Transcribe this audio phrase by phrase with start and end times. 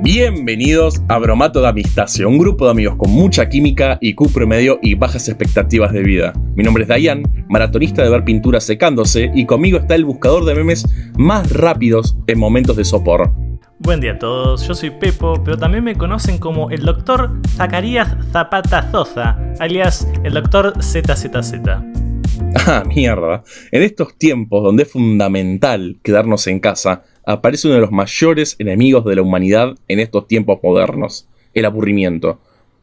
[0.00, 4.94] Bienvenidos a Bromato de Amistasia, un grupo de amigos con mucha química, IQ promedio y
[4.94, 6.32] bajas expectativas de vida.
[6.54, 10.54] Mi nombre es Dayan, maratonista de ver pinturas secándose, y conmigo está el buscador de
[10.54, 10.86] memes
[11.18, 13.32] más rápidos en momentos de sopor.
[13.80, 18.14] Buen día a todos, yo soy Pepo, pero también me conocen como el doctor Zacarías
[18.30, 21.54] Zapata Zoza, alias el doctor ZZZ.
[22.66, 23.44] Ah, mierda.
[23.72, 29.04] En estos tiempos donde es fundamental quedarnos en casa, aparece uno de los mayores enemigos
[29.04, 32.40] de la humanidad en estos tiempos modernos, el aburrimiento.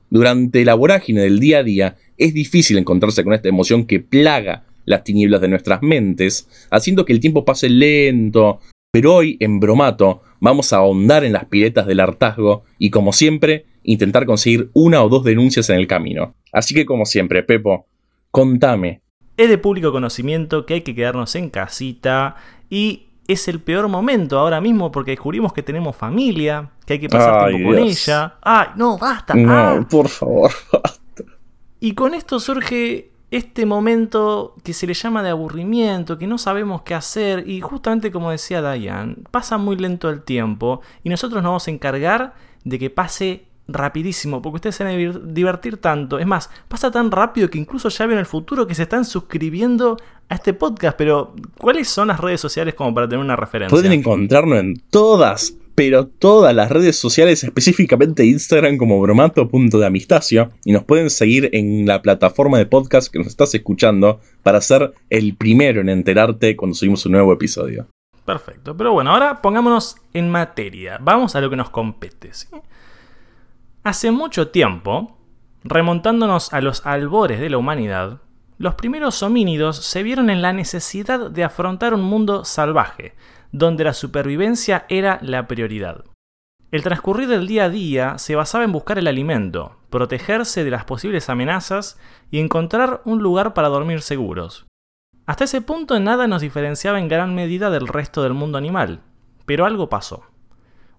[0.10, 4.66] Durante la vorágine del día a día, es difícil encontrarse con esta emoción que plaga
[4.86, 8.60] las tinieblas de nuestras mentes, haciendo que el tiempo pase lento.
[8.91, 13.66] Pero hoy, en Bromato, vamos a ahondar en las piletas del hartazgo y, como siempre,
[13.84, 16.36] intentar conseguir una o dos denuncias en el camino.
[16.52, 17.88] Así que, como siempre, Pepo,
[18.32, 19.02] contame.
[19.38, 22.36] Es de público conocimiento que hay que quedarnos en casita
[22.70, 27.10] y es el peor momento ahora mismo porque descubrimos que tenemos familia, que hay que
[27.10, 28.36] pasar tiempo con ella.
[28.42, 29.34] ¡Ay, no, basta!
[29.34, 29.88] No, ah.
[29.90, 31.24] por favor, basta.
[31.80, 36.84] Y con esto surge este momento que se le llama de aburrimiento, que no sabemos
[36.84, 41.49] qué hacer y justamente como decía Diane, pasa muy lento el tiempo y nosotros nos
[41.49, 42.34] vamos a encargar
[42.64, 46.20] de que pase rapidísimo, porque ustedes se van a divertir tanto.
[46.20, 49.98] Es más, pasa tan rápido que incluso ya ven el futuro que se están suscribiendo
[50.30, 50.98] a este podcast.
[50.98, 53.76] Pero, ¿cuáles son las redes sociales como para tener una referencia?
[53.76, 60.52] Pueden encontrarnos en todas, pero todas las redes sociales, específicamente Instagram como bromato.deamistacio.
[60.63, 64.94] Y nos pueden seguir en la plataforma de podcast que nos estás escuchando para ser
[65.09, 67.88] el primero en enterarte cuando subimos un nuevo episodio.
[68.25, 70.97] Perfecto, pero bueno, ahora pongámonos en materia.
[71.00, 72.34] Vamos a lo que nos compete.
[72.34, 72.47] ¿sí?
[73.86, 75.16] Hace mucho tiempo,
[75.64, 78.19] remontándonos a los albores de la humanidad,
[78.58, 83.14] los primeros homínidos se vieron en la necesidad de afrontar un mundo salvaje,
[83.52, 86.03] donde la supervivencia era la prioridad.
[86.72, 90.86] El transcurrir del día a día se basaba en buscar el alimento, protegerse de las
[90.86, 92.00] posibles amenazas
[92.32, 94.66] y encontrar un lugar para dormir seguros.
[95.28, 99.02] Hasta ese punto nada nos diferenciaba en gran medida del resto del mundo animal,
[99.46, 100.24] pero algo pasó.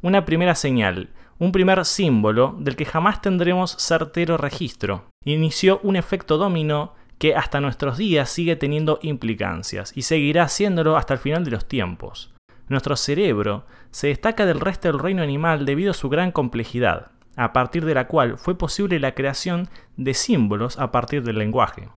[0.03, 5.04] Una primera señal, un primer símbolo del que jamás tendremos certero registro.
[5.24, 11.14] Inició un efecto dominó que hasta nuestros días sigue teniendo implicancias y seguirá haciéndolo hasta
[11.14, 12.34] el final de los tiempos.
[12.69, 17.53] Nuestro cerebro se destaca del resto del reino animal debido a su gran complejidad, a
[17.53, 21.88] partir de la cual fue posible la creación de símbolos a partir del lenguaje.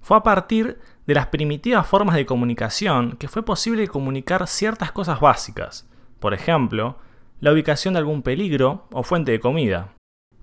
[0.00, 5.20] Fue a partir de las primitivas formas de comunicación que fue posible comunicar ciertas cosas
[5.20, 5.88] básicas,
[6.18, 6.98] por ejemplo,
[7.40, 9.94] la ubicación de algún peligro o fuente de comida.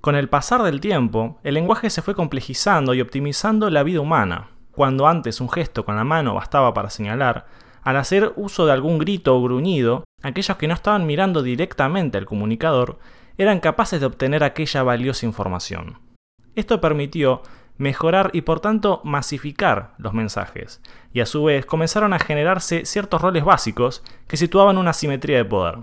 [0.01, 4.50] Con el pasar del tiempo, el lenguaje se fue complejizando y optimizando la vida humana.
[4.72, 7.47] Cuando antes un gesto con la mano bastaba para señalar,
[7.81, 12.25] al hacer uso de algún grito o gruñido, aquellos que no estaban mirando directamente al
[12.25, 13.00] comunicador
[13.38, 16.00] eran capaces de obtener aquella valiosa información.
[16.56, 17.41] Esto permitió
[17.77, 20.81] mejorar y por tanto masificar los mensajes,
[21.13, 25.45] y a su vez comenzaron a generarse ciertos roles básicos que situaban una simetría de
[25.45, 25.79] poder.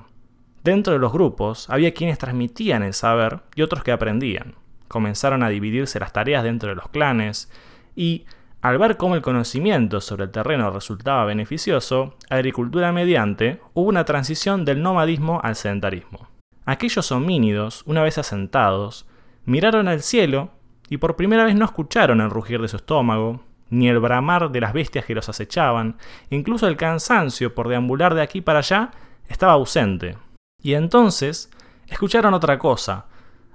[0.65, 4.55] Dentro de los grupos había quienes transmitían el saber y otros que aprendían.
[4.87, 7.51] Comenzaron a dividirse las tareas dentro de los clanes
[7.97, 8.27] y,
[8.61, 14.65] al ver cómo el conocimiento sobre el terreno resultaba beneficioso, agricultura mediante, hubo una transición
[14.65, 16.29] del nomadismo al sedentarismo.
[16.65, 19.09] Aquellos homínidos, una vez asentados,
[19.45, 20.51] miraron al cielo
[20.89, 24.61] y por primera vez no escucharon el rugir de su estómago, ni el bramar de
[24.61, 25.97] las bestias que los acechaban,
[26.31, 28.93] incluso el cansancio por deambular de aquí para allá
[29.29, 30.19] estaba ausente.
[30.63, 31.51] Y entonces
[31.89, 33.07] escucharon otra cosa.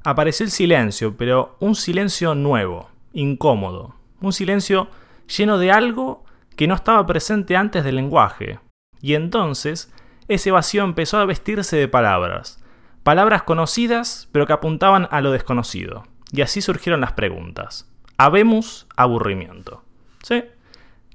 [0.04, 3.96] Apareció el silencio, pero un silencio nuevo, incómodo.
[4.22, 4.90] Un silencio
[5.28, 6.24] lleno de algo
[6.56, 8.60] que no estaba presente antes del lenguaje.
[9.02, 9.94] Y entonces
[10.28, 12.64] ese vacío empezó a vestirse de palabras.
[13.04, 16.04] Palabras conocidas, pero que apuntaban a lo desconocido.
[16.32, 17.90] Y así surgieron las preguntas.
[18.18, 19.84] Habemos aburrimiento.
[20.24, 20.44] ¿Sí?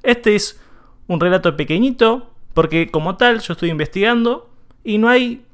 [0.03, 0.61] Este es
[1.07, 4.51] un relato pequeñito, porque como tal yo estoy investigando
[4.85, 5.45] y no hay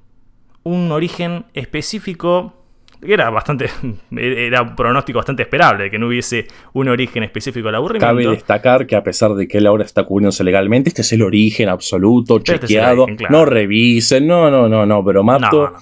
[0.68, 2.54] un origen específico
[3.00, 3.70] era bastante
[4.16, 8.06] era un pronóstico bastante esperable que no hubiese un origen específico al aburrimiento.
[8.06, 11.22] Cabe destacar que a pesar de que él ahora está cubriéndose legalmente, este es el
[11.22, 13.06] origen absoluto, este chequeado.
[13.30, 15.72] No revisen, no, no, no, no, pero Mato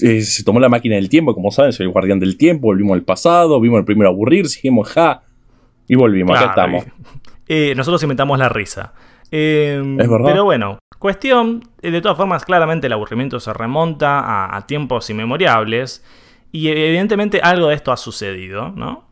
[0.00, 2.94] eh, se tomó la máquina del tiempo, como saben, soy el guardián del tiempo, volvimos
[2.94, 5.22] al pasado, vimos el primero aburrir, seguimos ja
[5.88, 6.84] y volvimos, acá estamos.
[7.48, 8.92] Eh, nosotros inventamos la risa.
[9.30, 10.26] Eh, es verdad.
[10.26, 16.04] Pero bueno, Cuestión, eh, de todas formas, claramente el aburrimiento se remonta a, tiempos inmemorables
[16.52, 19.06] y evidentemente algo de esto ha sucedido, ¿no?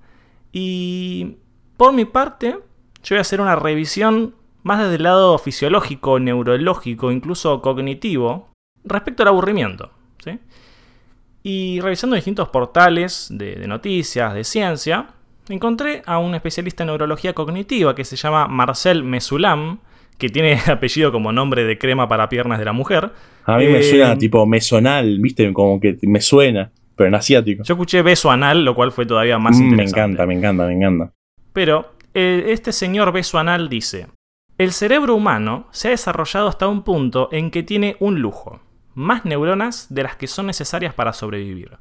[0.53, 1.37] Y
[1.77, 2.59] por mi parte,
[3.03, 8.49] yo voy a hacer una revisión más desde el lado fisiológico, neurológico, incluso cognitivo,
[8.85, 9.91] respecto al aburrimiento.
[10.25, 10.39] ¿sí?
[11.43, 15.09] Y revisando distintos portales de, de noticias, de ciencia,
[15.49, 19.81] encontré a un especialista en neurología cognitiva que se llama Marcel Mesulam,
[20.19, 23.11] que tiene apellido como nombre de crema para piernas de la mujer.
[23.45, 25.53] A mí me Eh, suena tipo mesonal, ¿viste?
[25.53, 27.63] Como que me suena, pero en asiático.
[27.65, 30.01] Yo escuché beso anal, lo cual fue todavía más Mm, me interesante.
[30.01, 31.13] encanta, me encanta, me encanta.
[31.53, 34.07] Pero eh, este señor beso anal dice,
[34.57, 38.61] el cerebro humano se ha desarrollado hasta un punto en que tiene un lujo,
[38.95, 41.73] más neuronas de las que son necesarias para sobrevivir.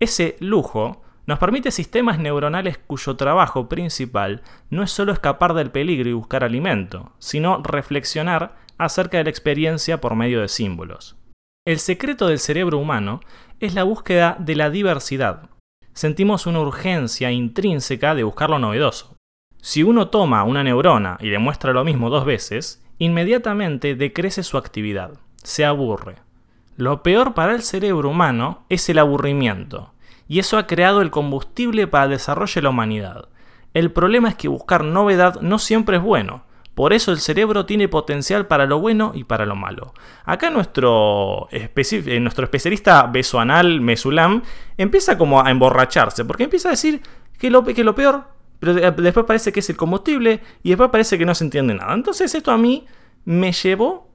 [0.00, 6.10] Ese lujo nos permite sistemas neuronales cuyo trabajo principal no es solo escapar del peligro
[6.10, 11.16] y buscar alimento, sino reflexionar acerca de la experiencia por medio de símbolos.
[11.64, 13.20] El secreto del cerebro humano
[13.60, 15.50] es la búsqueda de la diversidad.
[15.92, 19.14] Sentimos una urgencia intrínseca de buscar lo novedoso.
[19.62, 24.58] Si uno toma una neurona y le muestra lo mismo dos veces, inmediatamente decrece su
[24.58, 25.12] actividad,
[25.44, 26.16] se aburre.
[26.76, 29.92] Lo peor para el cerebro humano es el aburrimiento,
[30.30, 33.28] y eso ha creado el combustible para el desarrollo de la humanidad.
[33.74, 36.44] El problema es que buscar novedad no siempre es bueno,
[36.76, 39.92] por eso el cerebro tiene potencial para lo bueno y para lo malo.
[40.24, 41.68] Acá nuestro, eh,
[42.20, 44.42] nuestro especialista besoanal, Mesulam,
[44.78, 47.02] empieza como a emborracharse, porque empieza a decir
[47.36, 48.28] que lo, que lo peor,
[48.60, 51.74] pero de- después parece que es el combustible y después parece que no se entiende
[51.74, 51.92] nada.
[51.92, 52.86] Entonces esto a mí
[53.24, 54.08] me llevó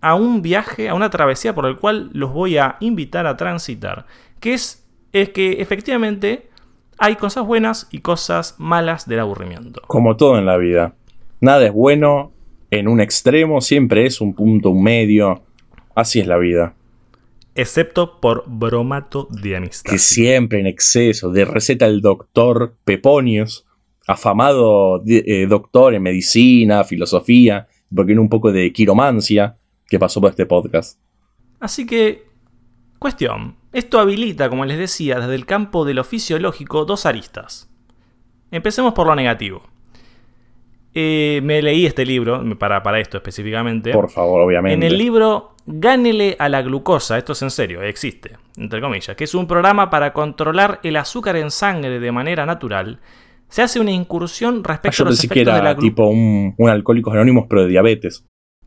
[0.00, 4.06] a un viaje, a una travesía por el cual los voy a invitar a transitar,
[4.40, 6.50] que es, es que efectivamente
[6.98, 9.82] hay cosas buenas y cosas malas del aburrimiento.
[9.86, 10.94] Como todo en la vida.
[11.40, 12.32] Nada es bueno
[12.70, 15.42] en un extremo, siempre es un punto, un medio.
[15.94, 16.74] Así es la vida.
[17.54, 19.90] Excepto por bromato de amistad.
[19.90, 21.30] Que siempre en exceso.
[21.32, 23.66] De receta el doctor Peponius,
[24.06, 29.56] afamado eh, doctor en medicina, filosofía, porque en un poco de quiromancia
[29.88, 30.98] que pasó por este podcast.
[31.58, 32.24] Así que,
[32.98, 33.59] cuestión.
[33.72, 37.70] Esto habilita, como les decía, desde el campo de lo fisiológico dos aristas.
[38.50, 39.62] Empecemos por lo negativo.
[40.92, 43.92] Eh, me leí este libro, para, para esto específicamente.
[43.92, 44.74] Por favor, obviamente.
[44.74, 49.24] En el libro Gánele a la glucosa, esto es en serio, existe, entre comillas, que
[49.24, 52.98] es un programa para controlar el azúcar en sangre de manera natural,
[53.48, 55.78] se hace una incursión Ah, respecto yo a los pensé que efectos de la era
[55.78, 58.24] tipo un, un Alcohólicos Anónimos, pero de diabetes.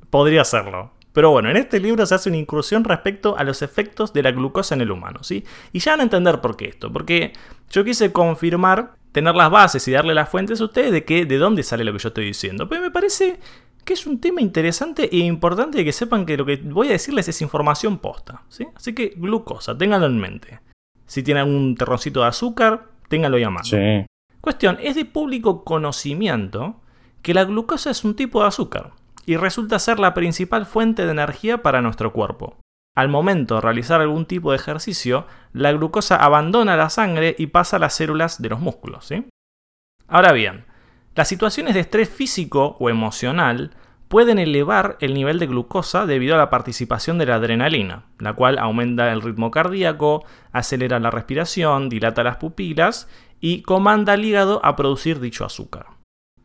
[0.10, 0.92] Podría serlo.
[1.14, 4.32] Pero bueno, en este libro se hace una incursión respecto a los efectos de la
[4.32, 5.46] glucosa en el humano, ¿sí?
[5.72, 7.34] Y ya van a entender por qué esto, porque
[7.70, 11.38] yo quise confirmar, tener las bases y darle las fuentes a ustedes de que de
[11.38, 12.68] dónde sale lo que yo estoy diciendo.
[12.68, 13.40] Pero me parece
[13.86, 16.94] que es un tema interesante e importante de que sepan que lo que voy a
[16.94, 18.66] decirles es información posta, ¿sí?
[18.76, 20.62] Así que glucosa, ténganlo en mente.
[21.06, 23.66] Si tienen algún terroncito de azúcar, ténganlo ahí a mano.
[23.66, 24.06] Sí.
[24.42, 26.82] Cuestión, es de público conocimiento
[27.22, 28.94] que la glucosa es un tipo de azúcar
[29.26, 32.58] y resulta ser la principal fuente de energía para nuestro cuerpo.
[32.96, 37.78] Al momento de realizar algún tipo de ejercicio, la glucosa abandona la sangre y pasa
[37.78, 39.10] a las células de los músculos.
[40.08, 40.66] Ahora bien,
[41.16, 43.72] las situaciones de estrés físico o emocional
[44.08, 48.60] pueden elevar el nivel de glucosa debido a la participación de la adrenalina, la cual
[48.60, 53.10] aumenta el ritmo cardíaco, acelera la respiración, dilata las pupilas
[53.40, 55.88] y comanda al hígado a producir dicho azúcar.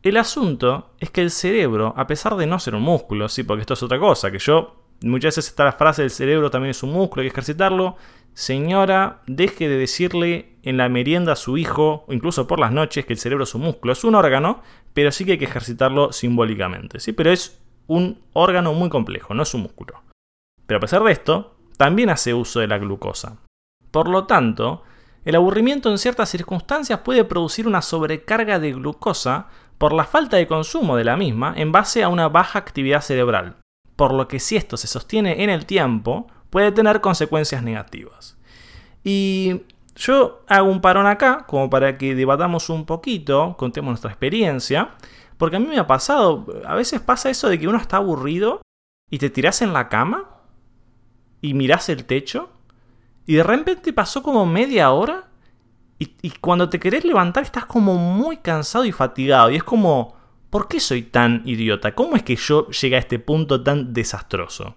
[0.03, 3.63] El asunto es que el cerebro, a pesar de no ser un músculo, sí, porque
[3.63, 6.83] esto es otra cosa, que yo muchas veces está la frase del cerebro también es
[6.83, 7.97] un músculo, hay que ejercitarlo.
[8.35, 13.05] Señora, deje de decirle en la merienda a su hijo, o incluso por las noches,
[13.05, 13.93] que el cerebro es un músculo.
[13.93, 14.63] Es un órgano,
[14.95, 17.13] pero sí que hay que ejercitarlo simbólicamente, ¿sí?
[17.13, 20.03] Pero es un órgano muy complejo, no es un músculo.
[20.67, 23.39] Pero a pesar de esto, también hace uso de la glucosa.
[23.91, 24.85] Por lo tanto,
[25.25, 30.47] el aburrimiento en ciertas circunstancias puede producir una sobrecarga de glucosa por la falta de
[30.47, 33.57] consumo de la misma en base a una baja actividad cerebral,
[33.97, 38.37] por lo que si esto se sostiene en el tiempo, puede tener consecuencias negativas.
[39.05, 39.63] Y
[39.95, 44.91] yo hago un parón acá, como para que debatamos un poquito, contemos nuestra experiencia,
[45.37, 48.61] porque a mí me ha pasado, a veces pasa eso de que uno está aburrido
[49.11, 50.29] y te tirás en la cama
[51.41, 52.51] y mirás el techo
[53.27, 55.29] y de repente pasó como media hora
[55.99, 60.15] y, y cuando te querés levantar estás como muy cansado y fatigado y es como,
[60.51, 61.95] ¿por qué soy tan idiota?
[61.95, 64.75] ¿Cómo es que yo llegué a este punto tan desastroso?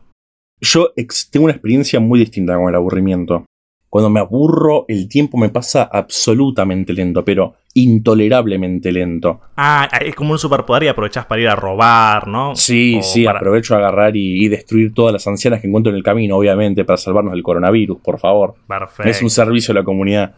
[0.59, 0.91] Yo
[1.31, 3.45] tengo una experiencia muy distinta con el aburrimiento.
[3.89, 9.41] Cuando me aburro, el tiempo me pasa absolutamente lento, pero intolerablemente lento.
[9.57, 12.55] Ah, es como un superpoder y aprovechás para ir a robar, ¿no?
[12.55, 15.91] Sí, O sí, para- aprovecho a agarrar y, y destruir todas las ancianas que encuentro
[15.91, 18.55] en el camino, obviamente, para salvarnos del coronavirus, por favor.
[18.67, 19.09] Perfecto.
[19.09, 20.35] Es un servicio a la comunidad.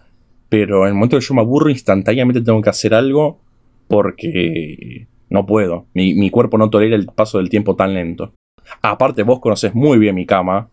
[0.54, 3.40] Pero en el momento que yo me aburro, instantáneamente tengo que hacer algo
[3.88, 5.88] porque no puedo.
[5.96, 8.36] Mi, mi cuerpo no tolera el paso del tiempo tan lento.
[8.84, 10.70] Aparte, vos conoces muy bien mi cama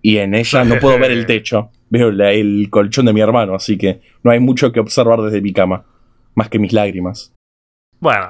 [0.00, 1.70] y en ella no puedo ver el techo.
[1.90, 5.52] veo el colchón de mi hermano, así que no hay mucho que observar desde mi
[5.52, 5.86] cama,
[6.36, 7.34] más que mis lágrimas.
[7.98, 8.28] Bueno,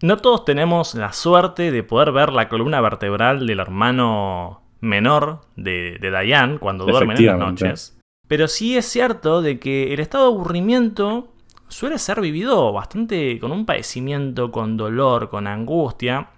[0.00, 5.98] no todos tenemos la suerte de poder ver la columna vertebral del hermano menor de,
[6.00, 7.95] de Diane cuando duermen en las noches.
[8.28, 11.32] Pero sí es cierto de que el estado de aburrimiento
[11.68, 16.30] suele ser vivido bastante con un padecimiento, con dolor, con angustia.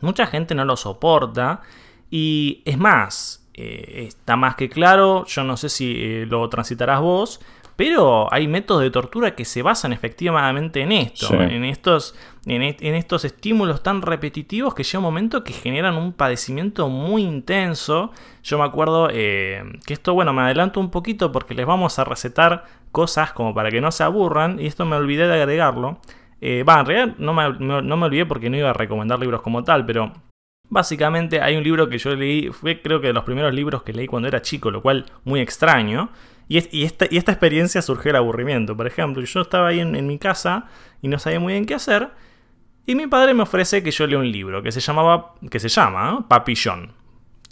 [0.00, 1.62] Mucha gente no lo soporta.
[2.10, 7.00] Y es más, eh, está más que claro, yo no sé si eh, lo transitarás
[7.00, 7.40] vos,
[7.80, 13.24] pero hay métodos de tortura que se basan efectivamente en esto, en, estos, en, estos
[13.24, 18.12] estímulos tan repetitivos que llega un momento que generan un padecimiento muy intenso.
[18.42, 22.04] Yo me acuerdo eh, que esto, bueno, me adelanto un poquito porque les vamos a
[22.04, 26.00] recetar cosas como para que no se aburran, y esto me olvidé de agregarlo.
[26.42, 29.64] Eh, en realidad no me, no me olvidé porque no iba a recomendar libros como
[29.64, 30.12] tal, pero
[30.72, 33.92] Básicamente hay un libro que yo leí, fue creo que de los primeros libros que
[33.92, 36.10] leí cuando era chico, lo cual muy extraño,
[36.50, 38.76] y, esta, experiencia surgió el aburrimiento.
[38.76, 40.66] Por ejemplo, yo estaba ahí en, mi casa
[41.00, 42.08] y no sabía muy bien qué hacer.
[42.86, 45.68] Y mi padre me ofrece que yo lea un libro que se llamaba, que se
[45.68, 46.26] llama.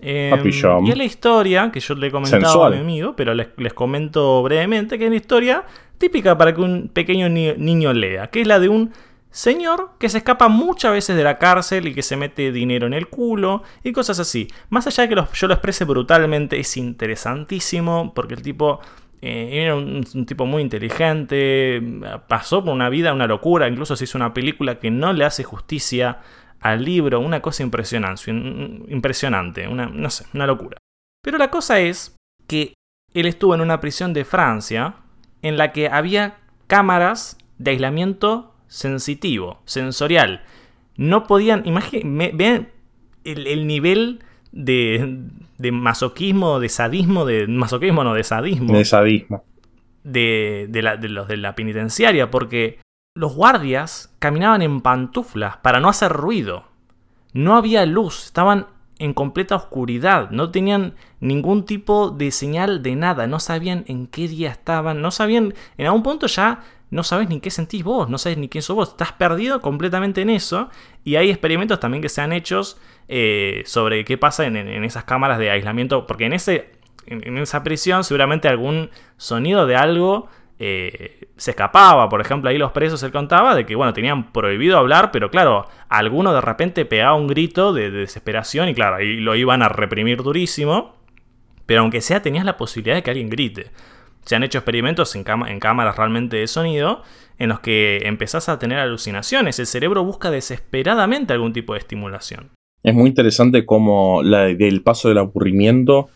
[0.01, 0.85] Eh, Papillon.
[0.85, 4.43] Y es la historia que yo le he comentado a mi amigo, pero les, comento
[4.43, 5.65] brevemente que es una historia
[5.97, 8.93] típica para que un pequeño niño lea, que es la de un
[9.31, 12.95] Señor que se escapa muchas veces de la cárcel y que se mete dinero en
[12.95, 14.49] el culo y cosas así.
[14.71, 18.81] Más allá de que yo lo exprese brutalmente, es interesantísimo porque el tipo
[19.21, 21.83] eh, era un, tipo muy inteligente,
[22.29, 25.45] pasó por una vida, una locura, incluso se hizo una película que no le hace
[25.45, 26.21] justicia
[26.61, 30.79] al libro, una cosa impresionante, impresionante una, no sé, una locura.
[31.23, 32.17] Pero la cosa es
[32.47, 32.75] que
[33.13, 34.97] él estuvo en una prisión de Francia
[35.43, 40.43] en la que había cámaras de aislamiento sensitivo, sensorial.
[40.97, 42.69] No podían, imaginen, vean
[43.25, 44.21] el, nivel
[44.53, 45.27] de,
[45.59, 48.73] de, masoquismo, de sadismo, de masoquismo no, de sadismo.
[48.73, 49.45] De sadismo.
[50.05, 52.81] De, de, la, de los de la penitenciaria, porque
[53.15, 56.65] los guardias caminaban en pantuflas para no hacer ruido.
[57.33, 58.67] No había luz, estaban
[58.99, 64.29] en completa oscuridad, no tenían ningún tipo de señal de nada, no sabían en qué
[64.29, 68.19] día estaban, no sabían, en algún punto ya no sabes ni qué sentís vos, no
[68.19, 70.71] sabes ni quién sos vos, estás perdido completamente en eso.
[71.05, 72.63] Y hay experimentos también que se han hecho
[73.09, 76.71] eh, sobre qué pasa en, esas cámaras de aislamiento, porque en, ese,
[77.07, 80.29] en, esa prisión seguramente algún sonido de algo
[80.59, 82.09] eh, se escapaba.
[82.09, 85.67] Por ejemplo, ahí los presos se contaba de que, bueno, tenían prohibido hablar, pero claro,
[85.89, 89.69] alguno de repente pegaba un grito de, de desesperación y claro, ahí lo iban a
[89.69, 90.97] reprimir durísimo.
[91.67, 93.71] Pero aunque sea, tenías la posibilidad de que alguien grite.
[94.29, 97.03] Se han hecho experimentos en, cámaras realmente de sonido
[97.39, 99.59] en los que empezás a tener alucinaciones.
[99.59, 102.51] El cerebro busca desesperadamente algún tipo de estimulación.
[102.83, 106.11] Es muy interesante cómo la del paso del aburrimiento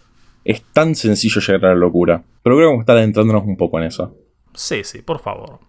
[0.45, 2.23] es tan sencillo llegar a la locura.
[2.43, 4.15] Pero creo que vamos a estar adentrándonos un poco en eso.
[4.53, 5.61] Sí, sí, por favor.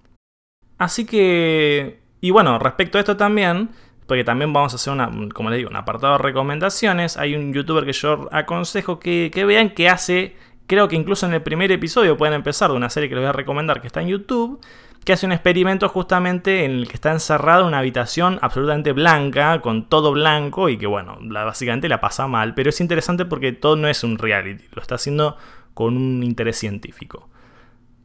[0.77, 2.01] Así que.
[2.19, 3.69] Y bueno, respecto a esto también,
[4.05, 7.15] porque también vamos a hacer una, como les digo, un apartado de recomendaciones.
[7.15, 10.35] Hay un youtuber que yo aconsejo que, que vean que hace
[10.73, 13.29] creo que incluso en el primer episodio pueden empezar de una serie que les voy
[13.29, 14.59] a recomendar que está en YouTube,
[15.05, 19.61] que hace un experimento justamente en el que está encerrado en una habitación absolutamente blanca,
[19.61, 23.75] con todo blanco y que bueno, básicamente la pasa mal, pero es interesante porque todo
[23.75, 25.37] no es un reality, lo está haciendo
[25.73, 27.29] con un interés científico.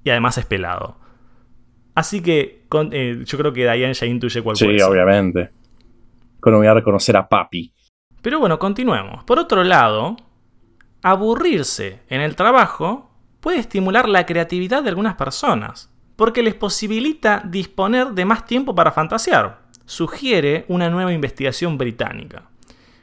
[0.04, 0.96] Y además es pelado.
[1.94, 5.50] Así que eh, yo creo que Diane ya intuye cuál Sí, obviamente.
[6.40, 7.72] Cuando voy a reconocer a Papi.
[8.22, 9.24] Pero bueno, continuemos.
[9.24, 10.16] Por otro lado,
[11.02, 18.08] aburrirse en el trabajo puede estimular la creatividad de algunas personas, porque les posibilita disponer
[18.08, 22.50] de más tiempo para fantasear, sugiere una nueva investigación británica.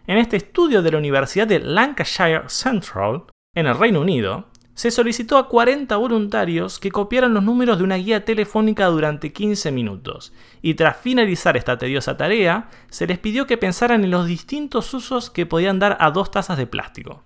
[0.08, 3.24] En este estudio de la Universidad de Lancashire Central,
[3.56, 7.96] en el Reino Unido, se solicitó a 40 voluntarios que copiaran los números de una
[7.96, 13.58] guía telefónica durante 15 minutos, y tras finalizar esta tediosa tarea, se les pidió que
[13.58, 17.24] pensaran en los distintos usos que podían dar a dos tazas de plástico.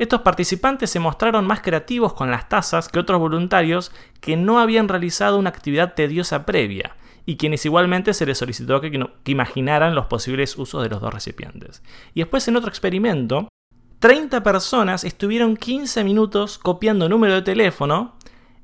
[0.00, 3.92] Estos participantes se mostraron más creativos con las tazas que otros voluntarios
[4.22, 8.98] que no habían realizado una actividad tediosa previa, y quienes igualmente se les solicitó que,
[9.26, 11.82] imaginaran los posibles usos de los dos recipientes.
[12.14, 13.48] Y después en otro experimento,
[13.98, 18.14] 30 personas estuvieron 15 minutos copiando número de teléfono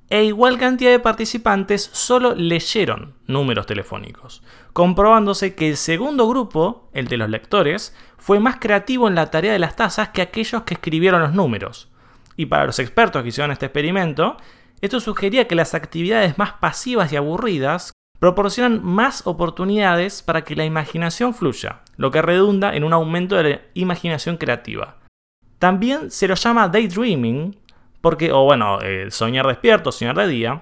[0.09, 7.09] e igual cantidad de participantes solo leyeron números telefónicos, comprobándose que el segundo grupo, el
[7.09, 10.75] de los lectores, fue más creativo en la tarea de las tazas que aquellos que
[10.75, 11.91] escribieron los números.
[12.37, 14.37] Y para los expertos que hicieron este experimento,
[14.81, 20.65] esto sugería que las actividades más pasivas y aburridas proporcionan más oportunidades para que la
[20.65, 24.97] imaginación fluya, lo que redunda en un aumento de la imaginación creativa.
[25.59, 27.57] También se lo llama daydreaming
[28.01, 30.61] porque, o bueno, eh, soñar despierto, soñar de día,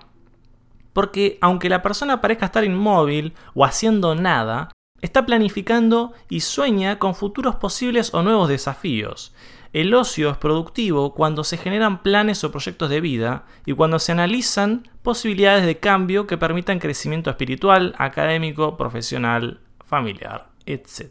[0.93, 4.71] porque aunque la persona parezca estar inmóvil o haciendo nada,
[5.05, 9.35] está planificando y sueña con futuros posibles o nuevos desafíos.
[9.75, 14.13] El ocio es productivo cuando se generan planes o proyectos de vida y cuando se
[14.13, 21.11] analizan posibilidades de cambio que permitan crecimiento espiritual, académico, profesional, familiar, etc.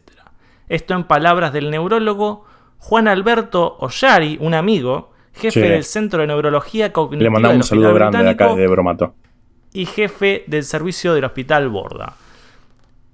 [0.68, 2.46] Esto en palabras del neurólogo
[2.78, 7.26] Juan Alberto Ollari, un amigo, jefe del Centro de Neurología Cognitiva.
[7.26, 9.14] Le mandamos un saludo grande de acá de Bromato.
[9.72, 12.16] Y jefe del servicio del Hospital Borda.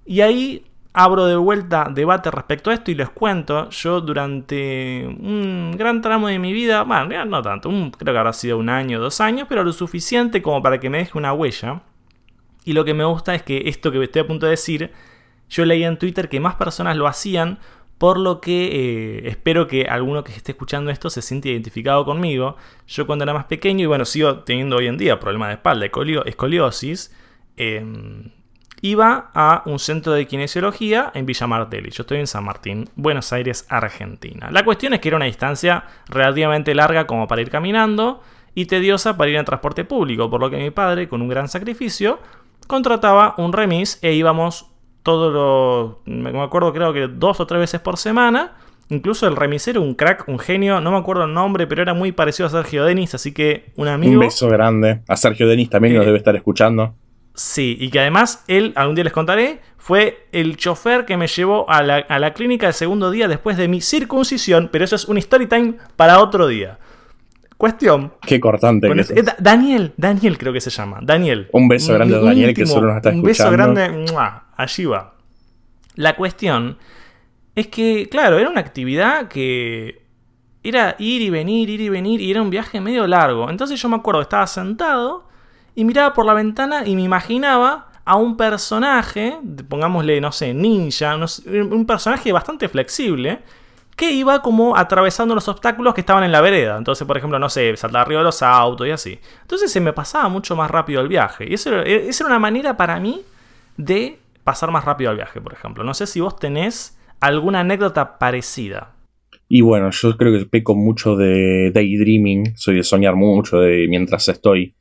[0.06, 5.74] Y ahí abro de vuelta debate respecto a esto y les cuento, yo durante un
[5.76, 9.20] gran tramo de mi vida, bueno, no tanto, creo que habrá sido un año, dos
[9.20, 11.82] años, pero lo suficiente como para que me deje una huella.
[12.64, 14.92] Y lo que me gusta es que esto que estoy a punto de decir,
[15.48, 17.58] yo leí en Twitter que más personas lo hacían,
[17.98, 22.56] por lo que eh, espero que alguno que esté escuchando esto se siente identificado conmigo.
[22.86, 25.86] Yo cuando era más pequeño, y bueno, sigo teniendo hoy en día problemas de espalda,
[25.86, 27.14] escoliosis,
[27.56, 27.84] eh,
[28.82, 31.90] iba a un centro de kinesiología en Villa Martelli.
[31.90, 34.50] Yo estoy en San Martín, Buenos Aires, Argentina.
[34.50, 38.22] La cuestión es que era una distancia relativamente larga como para ir caminando
[38.54, 41.48] y tediosa para ir en transporte público, por lo que mi padre, con un gran
[41.48, 42.18] sacrificio,
[42.66, 44.70] contrataba un remis e íbamos
[45.02, 48.52] todos los, me acuerdo creo que dos o tres veces por semana.
[48.90, 52.10] Incluso el remisero, un crack, un genio, no me acuerdo el nombre, pero era muy
[52.10, 54.14] parecido a Sergio Denis, así que un amigo.
[54.14, 55.02] Un beso grande.
[55.06, 56.96] A Sergio Denis también nos eh, debe estar escuchando.
[57.42, 61.64] Sí, y que además él, algún día les contaré, fue el chofer que me llevó
[61.70, 65.46] a la, clínica el segundo día después de mi circuncisión, pero eso es un story
[65.46, 66.78] time para otro día.
[67.56, 68.12] Cuestión.
[68.20, 68.92] Qué cortante.
[68.92, 70.98] Que este, Daniel, Daniel creo que se llama.
[71.00, 71.48] Daniel.
[71.52, 73.22] Un beso grande a Daniel que solo nos está escuchando.
[73.22, 74.04] Un beso grande.
[74.58, 75.14] Allí va.
[75.94, 76.76] La cuestión
[77.54, 80.02] es que, claro, era una actividad que
[80.62, 83.48] era ir y venir, ir y venir, y era un viaje medio largo.
[83.48, 85.29] Entonces yo me acuerdo, estaba sentado
[85.74, 91.16] y miraba por la ventana y me imaginaba a un personaje, pongámosle, no sé, ninja,
[91.16, 93.40] un personaje bastante flexible,
[93.96, 96.78] que iba como atravesando los obstáculos que estaban en la vereda.
[96.78, 99.20] Entonces, por ejemplo, no sé, saltar arriba de los autos y así.
[99.42, 101.46] Entonces se me pasaba mucho más rápido el viaje.
[101.48, 103.20] Y eso, esa era una manera para mí
[103.76, 105.84] de pasar más rápido el viaje, por ejemplo.
[105.84, 108.94] No sé si vos tenés alguna anécdota parecida.
[109.48, 114.28] Y bueno, yo creo que peco mucho de daydreaming, soy de soñar mucho de mientras
[114.28, 114.74] estoy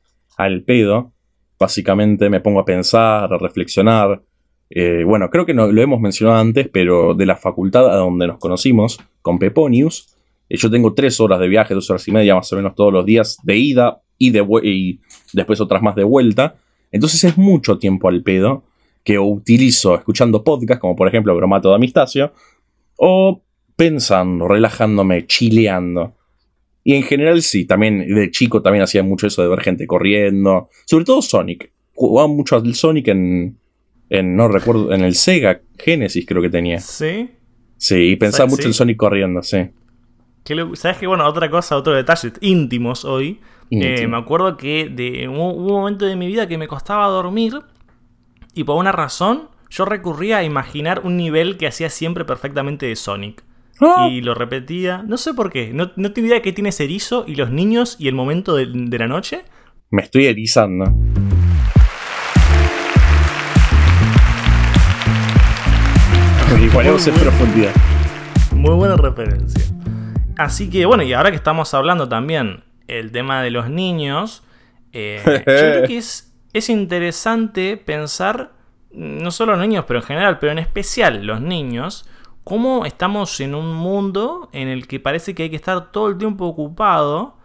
[0.44, 1.12] al pedo.
[1.58, 4.22] Básicamente me pongo a pensar, a reflexionar.
[4.70, 8.26] Eh, bueno, creo que no, lo hemos mencionado antes, pero de la facultad a donde
[8.26, 10.16] nos conocimos, con Peponius,
[10.48, 12.92] eh, yo tengo tres horas de viaje, dos horas y media más o menos todos
[12.92, 15.00] los días de ida y, de y
[15.32, 16.56] después otras más de vuelta.
[16.92, 18.64] Entonces es mucho tiempo al pedo
[19.04, 22.32] que utilizo escuchando podcasts, como por ejemplo Bromato de Amistacio,
[22.96, 23.42] o
[23.76, 26.14] pensando, relajándome, chileando.
[26.82, 30.68] Y en general sí, también de chico también hacía mucho eso de ver gente corriendo.
[30.86, 31.70] Sobre todo Sonic.
[31.94, 33.58] Jugaba mucho al Sonic en,
[34.08, 36.80] en no recuerdo, en el Sega Genesis creo que tenía.
[36.80, 37.30] Sí.
[37.76, 39.70] Sí, y pensaba mucho en Sonic corriendo, sí.
[40.74, 41.06] ¿Sabes qué?
[41.06, 43.40] Bueno, otra cosa, otro detalle íntimos hoy.
[43.70, 47.54] Eh, me acuerdo que de, hubo un momento de mi vida que me costaba dormir
[48.52, 52.96] y por una razón yo recurría a imaginar un nivel que hacía siempre perfectamente de
[52.96, 53.44] Sonic.
[54.10, 55.02] Y lo repetía.
[55.06, 55.72] No sé por qué.
[55.72, 58.54] No, no tengo idea de qué tiene ese erizo y los niños y el momento
[58.54, 59.42] de, la noche.
[59.90, 60.84] Me estoy erizando.
[66.60, 67.72] Igual en profundidad.
[68.54, 69.64] Muy buena referencia.
[70.36, 74.44] Así que bueno, y ahora que estamos hablando también el tema de los niños,
[74.92, 78.52] eh, yo creo que es, es interesante pensar,
[78.92, 82.08] no solo los niños, pero en general, pero en especial los niños,
[82.50, 86.18] cómo estamos en un mundo en el que parece que hay que estar todo el
[86.18, 87.36] tiempo ocupado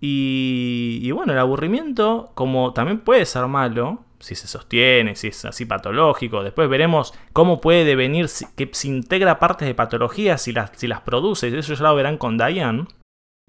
[0.00, 5.66] y, bueno, el aburrimiento, como también puede ser malo, si se sostiene, si es así
[5.66, 10.86] patológico, después veremos cómo puede devenir, que se integra partes de patologías si las, si
[10.86, 12.86] las produce, eso ya lo verán con Diane.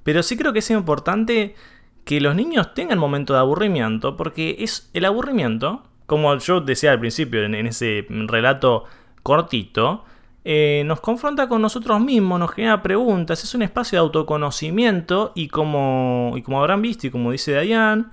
[0.03, 1.55] Pero sí creo que es importante
[2.03, 6.99] que los niños tengan momento de aburrimiento, porque es el aburrimiento, como yo decía al
[6.99, 8.83] principio en ese relato
[9.23, 10.03] cortito,
[10.47, 15.47] eh, nos confronta con nosotros mismos, nos genera preguntas, es un espacio de autoconocimiento y
[15.47, 18.11] como, como habrán visto y como dice Dayan,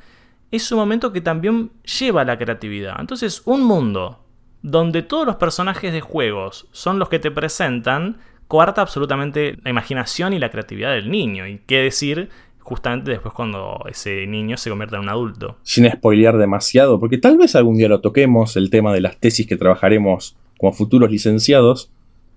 [0.50, 2.96] es un momento que también lleva a la creatividad.
[2.98, 4.24] Entonces, un mundo
[4.62, 8.16] donde todos los personajes de juegos son los que te presentan,
[8.48, 11.46] coarta absolutamente la imaginación y la creatividad del niño.
[11.46, 15.58] Y qué decir justamente después cuando ese niño se convierta en un adulto.
[15.64, 19.46] Sin spoilear demasiado, porque tal vez algún día lo toquemos, el tema de las tesis
[19.46, 21.92] que trabajaremos como futuros licenciados,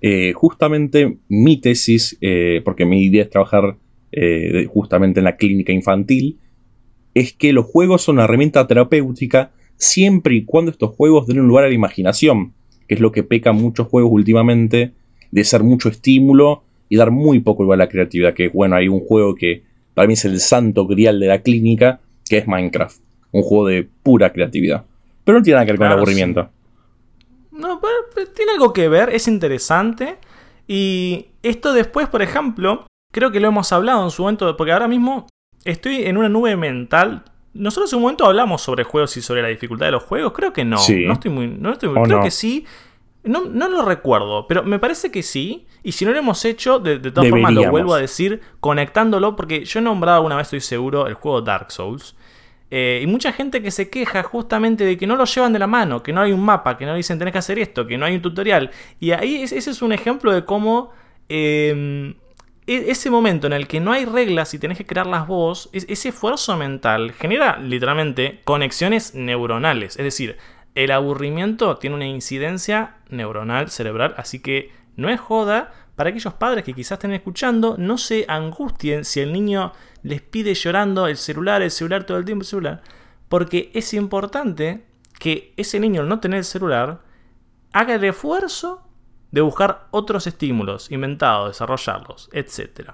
[0.08, 3.76] eh, justamente mi tesis, eh, porque mi idea es trabajar
[4.12, 6.38] eh, justamente en la clínica infantil,
[7.16, 11.48] es que los juegos son una herramienta terapéutica siempre y cuando estos juegos den un
[11.48, 12.54] lugar a la imaginación,
[12.88, 14.92] que es lo que peca muchos juegos últimamente,
[15.32, 18.88] de ser mucho estímulo y dar muy poco lugar a la creatividad, que bueno, hay
[18.88, 19.64] un juego que
[19.96, 23.88] para mí es el santo grial de la clínica, que es Minecraft, un juego de
[24.04, 24.86] pura creatividad.
[25.24, 26.52] Pero no tiene nada que ver con el aburrimiento.
[27.56, 30.18] No, pero tiene algo que ver, es interesante.
[30.68, 34.88] Y esto después, por ejemplo, creo que lo hemos hablado en su momento, porque ahora
[34.88, 35.28] mismo
[35.64, 37.24] estoy en una nube mental.
[37.54, 40.34] Nosotros en un momento hablamos sobre juegos y sobre la dificultad de los juegos.
[40.34, 40.78] Creo que no.
[40.78, 41.48] No estoy muy.
[41.48, 42.66] No estoy muy creo que sí.
[43.24, 45.66] No, lo recuerdo, pero me parece que sí.
[45.82, 49.66] Y si no lo hemos hecho, de, todas formas lo vuelvo a decir, conectándolo, porque
[49.66, 52.16] yo he nombrado una vez, estoy seguro, el juego Dark Souls.
[52.78, 55.66] Eh, y mucha gente que se queja justamente de que no lo llevan de la
[55.66, 58.06] mano, que no hay un mapa, que no dicen tenés que hacer esto, que no
[58.06, 58.70] hay un tutorial.
[59.00, 60.92] Y ahí ese es un ejemplo de cómo
[61.30, 62.16] em,
[62.68, 66.10] e, ese momento en el que no hay reglas y tenés que crearlas vos, ese
[66.10, 69.96] esfuerzo mental genera literalmente conexiones neuronales.
[69.96, 70.36] Es decir,
[70.76, 75.72] el aburrimiento tiene una incidencia neuronal cerebral, así que no es joda.
[75.96, 79.72] Para aquellos padres que quizás estén escuchando, no se angustien si el niño
[80.04, 82.82] les pide llorando el celular, el celular todo el tiempo, el celular.
[83.30, 84.84] Porque es importante
[85.20, 87.00] que ese niño al no tener el celular
[87.72, 88.82] haga el esfuerzo
[89.32, 92.92] de buscar otros estímulos, inventados, desarrollarlos, etc.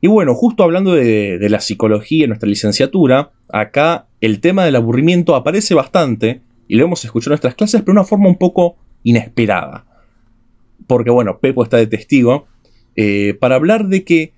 [0.00, 4.76] Y bueno, justo hablando de, de, la psicología en nuestra licenciatura, acá el tema del
[4.76, 8.38] aburrimiento aparece bastante, y lo hemos escuchado en nuestras clases, pero de una forma un
[8.38, 9.91] poco inesperada.
[10.86, 12.46] Porque bueno, Pepo está de testigo,
[12.96, 14.32] eh, para hablar de que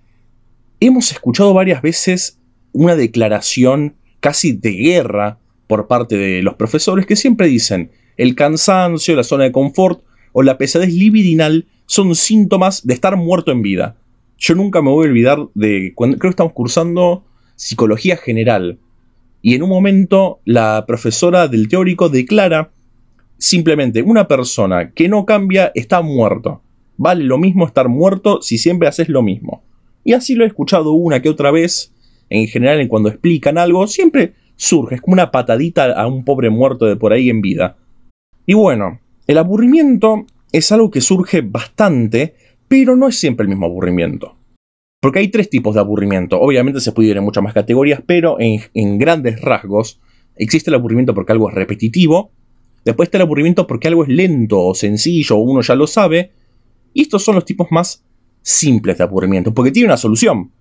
[0.81, 2.39] hemos escuchado varias veces
[2.73, 9.17] una declaración casi de guerra por parte de los profesores que siempre dicen el cansancio,
[9.17, 10.03] la zona de confort
[10.33, 13.97] o la pesadez libidinal son síntomas de estar muerto en vida.
[14.39, 17.25] Yo nunca me voy a olvidar de cuando creo que estamos cursando
[17.57, 18.79] psicología general
[19.43, 22.71] y en un momento la profesora del teórico declara
[23.39, 26.63] simplemente una persona que no cambia está muerto.
[26.97, 29.65] Vale lo mismo estar muerto si siempre haces lo mismo.
[30.05, 31.93] Y así lo he escuchado una que otra vez.
[32.31, 36.51] En general, en cuando explican algo, siempre surge, es como una patadita a un pobre
[36.51, 37.77] muerto de por ahí en vida.
[38.47, 42.35] Y bueno, el aburrimiento es algo que surge bastante,
[42.69, 44.37] pero no es siempre el mismo aburrimiento.
[45.01, 46.41] Porque hay tres tipos de aburrimiento.
[46.41, 50.01] Obviamente se puede ir en muchas más categorías, pero en, en grandes rasgos
[50.37, 52.33] existe el aburrimiento porque algo es repetitivo.
[52.85, 56.33] Después está el aburrimiento porque algo es lento o sencillo o uno ya lo sabe.
[56.93, 58.05] Y estos son los tipos más
[58.43, 60.53] simples de aburrimiento, porque tiene una solución.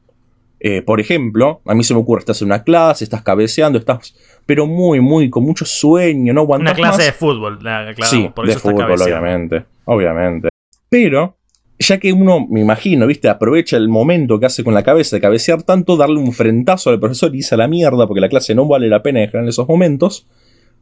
[0.59, 4.15] Eh, por ejemplo, a mí se me ocurre, estás en una clase, estás cabeceando, estás,
[4.45, 8.55] pero muy, muy, con mucho sueño, no aguantas Una clase de fútbol, claro, sí, de
[8.55, 10.47] fútbol, obviamente, obviamente.
[10.87, 11.35] Pero,
[11.77, 15.21] ya que uno, me imagino, viste, aprovecha el momento que hace con la cabeza de
[15.21, 18.55] cabecear tanto, darle un frentazo al profesor y irse a la mierda, porque la clase
[18.55, 20.27] no vale la pena dejar en esos momentos,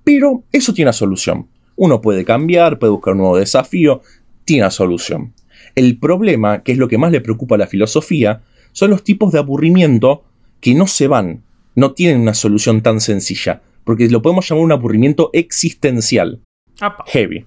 [0.04, 1.48] pero eso tiene una solución.
[1.76, 4.02] Uno puede cambiar, puede buscar un nuevo desafío,
[4.46, 5.34] tiene una solución.
[5.76, 9.32] El problema, que es lo que más le preocupa a la filosofía, son los tipos
[9.32, 10.24] de aburrimiento
[10.60, 11.44] que no se van,
[11.76, 16.42] no tienen una solución tan sencilla, porque lo podemos llamar un aburrimiento existencial.
[17.08, 17.46] Heavy,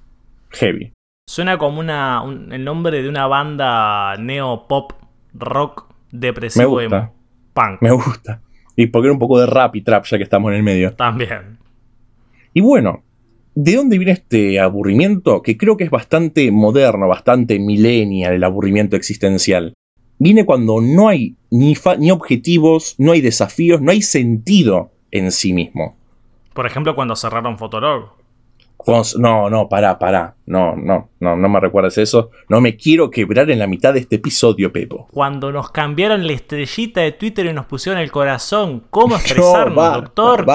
[0.51, 0.93] heavy.
[1.27, 4.93] Suena como una, el nombre de una banda neo pop
[5.33, 7.13] rock depresivo me gusta,
[7.55, 7.83] punk.
[7.83, 8.41] Me gusta.
[8.77, 10.93] Y porque un poco de rap y trap ya que estamos en el medio.
[10.95, 11.59] También.
[12.55, 13.03] Y bueno,
[13.57, 15.41] ¿De dónde viene este aburrimiento?
[15.41, 19.75] Que creo que es bastante moderno, bastante millennial, el aburrimiento existencial.
[20.19, 25.53] Viene cuando no hay ni, ni objetivos, no hay desafíos, no hay sentido en sí
[25.53, 25.97] mismo.
[26.53, 28.24] Por ejemplo, cuando cerraron Fotolog
[29.19, 30.37] no, no, pará, pará.
[30.47, 32.31] No, no, no, no me recuerdes eso.
[32.49, 35.09] No me quiero quebrar en la mitad de este episodio, Pepo.
[35.13, 40.47] Cuando nos cambiaron la estrellita de Twitter y nos pusieron el corazón, ¿cómo expresarnos, doctor?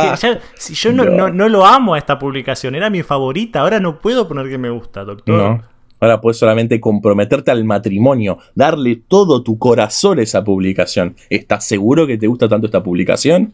[0.55, 4.27] si yo no, no, lo amo a esta publicación, era mi favorita, ahora no puedo
[4.27, 5.63] poner que me gusta, doctor.
[6.01, 11.15] Ahora puedes solamente comprometerte al matrimonio, darle todo tu corazón a esa publicación.
[11.29, 13.53] ¿Estás seguro que te gusta tanto esta publicación?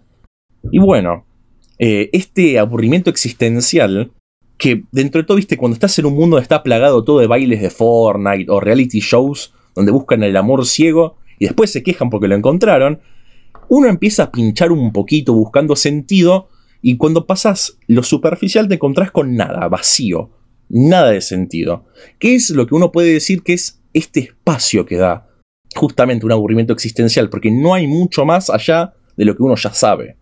[0.71, 1.25] Y bueno,
[1.79, 4.11] eh, este aburrimiento existencial
[4.57, 7.27] que dentro de todo, viste, cuando estás en un mundo donde está plagado todo de
[7.27, 12.09] bailes de Fortnite o reality shows donde buscan el amor ciego y después se quejan
[12.09, 13.01] porque lo encontraron,
[13.67, 16.49] uno empieza a pinchar un poquito buscando sentido
[16.81, 20.29] y cuando pasas lo superficial te encontrás con nada, vacío,
[20.69, 21.85] nada de sentido.
[22.19, 25.27] ¿Qué es lo que uno puede decir que es este espacio que da
[25.75, 27.29] justamente un aburrimiento existencial?
[27.29, 30.17] Porque no hay mucho más allá de lo que uno ya sabe.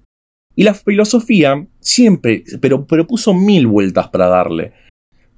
[0.55, 4.73] Y la filosofía siempre, pero, pero puso mil vueltas para darle.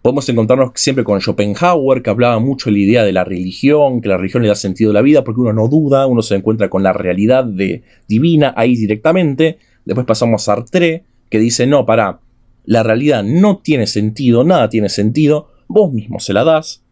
[0.01, 4.09] Podemos encontrarnos siempre con Schopenhauer, que hablaba mucho de la idea de la religión, que
[4.09, 6.69] la religión le da sentido a la vida, porque uno no duda, uno se encuentra
[6.69, 12.19] con la realidad de, divina ahí directamente, Después pasamos a Sartre, que dice, no, para,
[12.65, 16.83] la realidad no tiene sentido, nada tiene sentido, vos mismo se la das.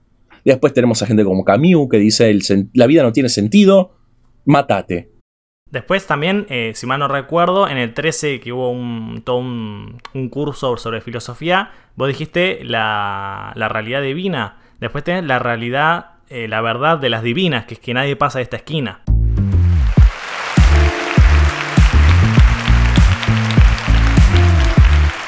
[0.46, 2.34] Después tenemos a gente como Camus, que dice,
[2.74, 3.96] la vida no tiene sentido,
[4.46, 5.10] mátate.
[5.74, 10.30] Después también, eh, si mal no recuerdo, en el 13 que hubo un, todo un,
[10.30, 14.58] curso sobre filosofía, vos dijiste la, realidad divina.
[14.80, 18.38] Después tenés la realidad, eh, la verdad de las divinas, que es que nadie pasa
[18.38, 19.00] de esta esquina.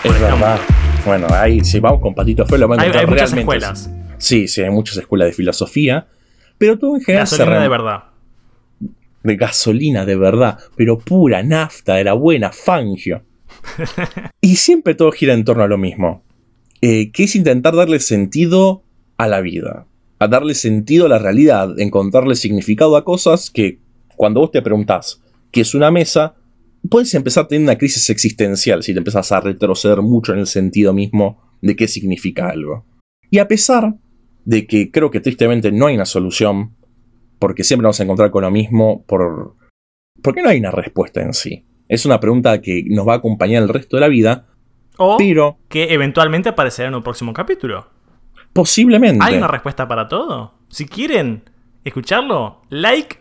[0.04, 0.60] Es verdad.
[1.08, 3.90] Bueno, ahí si vamos con Patito Fue lo hay, hay muchas escuelas.
[4.20, 6.06] Sí, sí, hay muchas escuelas de filosofía.
[6.60, 7.24] Pero todo en general.
[7.24, 8.04] Gasolina de verdad.
[9.26, 10.58] De gasolina de verdad.
[10.78, 13.24] Pero pura, nafta, de la buena, fangio.
[14.42, 16.24] y siempre todo gira en torno a lo mismo.
[16.82, 18.84] Eh, que es intentar darle sentido
[19.18, 19.88] a la vida.
[20.20, 21.78] A darle sentido a la realidad.
[21.80, 23.80] Encontrarle significado a cosas que
[24.16, 26.36] cuando vos te preguntás qué es una mesa,
[26.90, 30.48] puedes empezar a tener una crisis existencial si te empezás a retroceder mucho en el
[30.48, 32.86] sentido mismo de qué significa algo.
[33.30, 33.96] Y a pesar
[34.46, 36.76] de que creo que tristemente no hay una solución,
[37.40, 39.56] porque siempre vamos a encontrar con lo mismo, por...
[40.22, 41.66] porque no hay una respuesta en sí.
[41.88, 44.48] Es una pregunta que nos va a acompañar el resto de la vida,
[44.98, 47.88] o pero que eventualmente aparecerá en un próximo capítulo.
[48.54, 49.24] Posiblemente.
[49.24, 50.54] ¿Hay una respuesta para todo?
[50.70, 51.44] Si quieren
[51.84, 53.18] escucharlo, like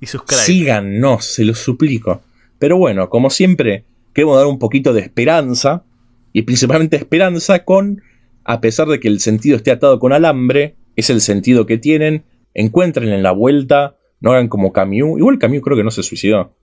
[0.00, 0.44] y suscriban.
[0.44, 2.22] Síganos, se los suplico.
[2.58, 5.84] Pero bueno, como siempre, queremos dar un poquito de esperanza,
[6.32, 8.02] y principalmente esperanza con,
[8.44, 12.24] a pesar de que el sentido esté atado con alambre, es el sentido que tienen,
[12.56, 16.54] encuentren en la vuelta, no hagan como Camus, igual Camus creo que no se suicidó.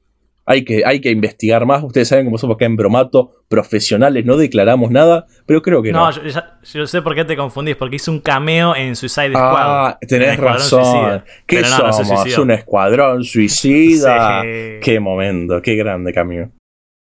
[0.46, 1.82] Hay que, hay que investigar más.
[1.86, 6.12] Ustedes saben cómo somos acá en Bromato, profesionales, no declaramos nada, pero creo que no.
[6.12, 9.56] No, yo, sé por qué te confundís, porque hizo un cameo en Suicide Squad.
[9.56, 11.24] Ah, tenés razón.
[11.46, 12.38] ¿Qué somos?
[12.38, 14.42] un escuadrón suicida.
[14.82, 16.52] Qué momento, qué grande cameo.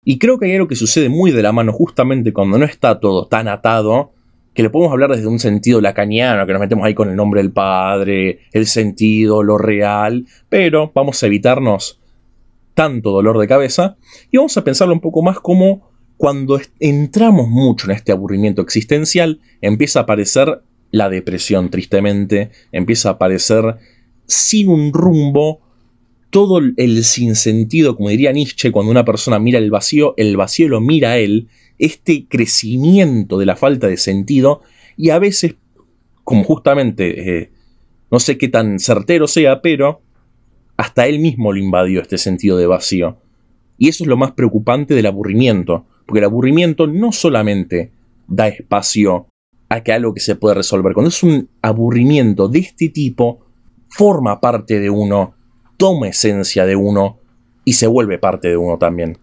[0.03, 2.99] Y creo que hay algo que sucede muy de la mano justamente cuando no está
[2.99, 4.13] todo tan atado,
[4.61, 7.41] que le podemos hablar desde un sentido lacaniano, que nos metemos ahí con el nombre
[7.41, 11.99] del padre, el sentido, lo real, pero vamos a evitarnos
[12.75, 13.97] tanto dolor de cabeza,
[14.31, 19.41] y vamos a pensarlo un poco más como cuando entramos mucho en este aburrimiento existencial,
[19.63, 23.77] empieza a aparecer la depresión, tristemente, empieza a aparecer
[24.27, 25.63] sin un rumbo,
[26.29, 30.83] todo el sinsentido, como diría Nietzsche, cuando una persona mira el vacío, el vacío lo
[30.83, 31.49] mira a él,
[31.81, 34.63] este crecimiento de la falta de sentido,
[34.97, 35.57] y a veces,
[36.23, 37.51] como justamente, eh,
[38.11, 40.03] no sé qué tan certero sea, pero
[40.77, 43.19] hasta él mismo lo invadió este sentido de vacío.
[43.79, 47.93] Y eso es lo más preocupante del aburrimiento, porque el aburrimiento no solamente
[48.29, 49.27] da espacio
[49.69, 53.47] a que algo que se puede resolver, cuando es un aburrimiento de este tipo,
[53.89, 55.35] forma parte de uno,
[55.77, 57.19] toma esencia de uno
[57.65, 59.19] y se vuelve parte de uno también.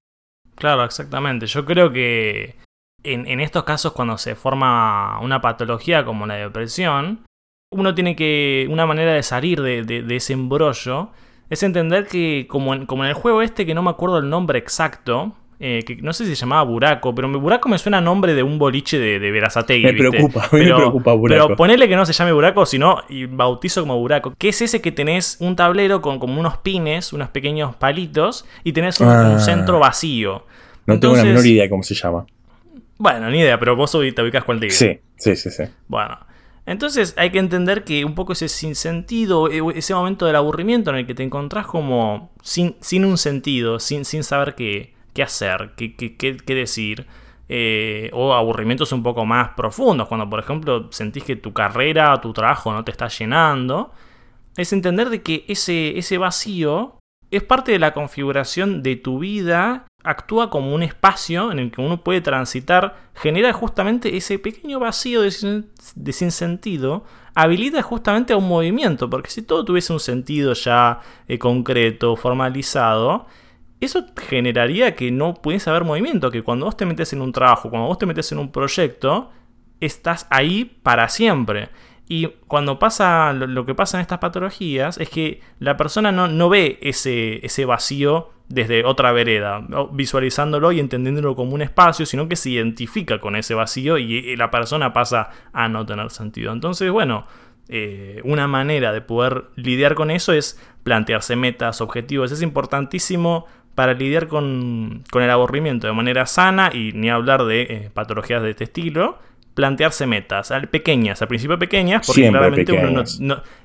[0.57, 1.45] Claro, exactamente.
[1.45, 2.57] Yo creo que
[3.03, 7.25] en, estos casos cuando se forma una patología como la depresión,
[7.71, 11.11] uno tiene que, una manera de salir de, de ese embrollo,
[11.49, 14.29] es entender que, como en, como en el juego este, que no me acuerdo el
[14.29, 18.01] nombre exacto, eh, que no sé si se llamaba Buraco, pero Buraco me suena a
[18.01, 19.85] nombre de un boliche de, de Verazategui.
[19.85, 21.47] Me preocupa, me preocupa Buraco.
[21.47, 24.35] Pero ponele que no se llame Buraco, sino y bautizo como Buraco.
[24.37, 28.71] Que es ese que tenés un tablero con como unos pines, unos pequeños palitos, y
[28.71, 29.39] tenés un, ah.
[29.39, 30.45] centro vacío.
[30.85, 32.25] No tengo la menor idea de cómo se llama.
[32.99, 35.63] Bueno, ni idea, pero vos te ubicas cuál te Sí, sí, sí, sí.
[35.87, 36.19] Bueno.
[36.67, 40.97] Entonces hay que entender que un poco ese sinsentido, eh, ese momento del aburrimiento en
[40.97, 45.71] el que te encontrás como sin, sin un sentido, sin, sin saber qué, qué hacer,
[45.75, 47.07] qué, qué, qué decir,
[47.49, 52.21] eh, o aburrimientos un poco más profundos, cuando por ejemplo sentís que tu carrera o
[52.21, 53.91] tu trabajo no te está llenando,
[54.55, 56.99] es entender de que ese, ese vacío
[57.31, 61.81] es parte de la configuración de tu vida actúa como un espacio en el que
[61.81, 67.03] uno puede transitar, genera justamente ese pequeño vacío de, sinsentido,
[67.33, 73.25] habilita justamente a un movimiento, porque si todo tuviese un sentido ya eh, concreto, formalizado,
[73.79, 77.69] eso generaría que no pudiese haber movimiento, que cuando vos te metes en un trabajo,
[77.69, 79.31] cuando vos te metes en un proyecto,
[79.79, 81.69] estás ahí para siempre.
[82.09, 86.49] Y cuando pasa lo, que pasa en estas patologías es que la persona no, no
[86.49, 89.61] ve ese, ese vacío desde otra vereda,
[89.91, 94.49] visualizándolo y entendiéndolo como un espacio, sino que se identifica con ese vacío y la
[94.49, 96.53] persona pasa a no tener sentido.
[96.53, 97.25] Entonces, bueno,
[97.69, 102.31] eh, una manera de poder lidiar con eso es plantearse metas, objetivos.
[102.31, 103.45] Es importantísimo
[103.77, 108.49] para lidiar con, el aburrimiento de manera sana y ni hablar de eh, patologías de
[108.49, 109.19] este estilo,
[109.53, 113.03] plantearse metas, pequeñas, al principio pequeñas, porque claramente uno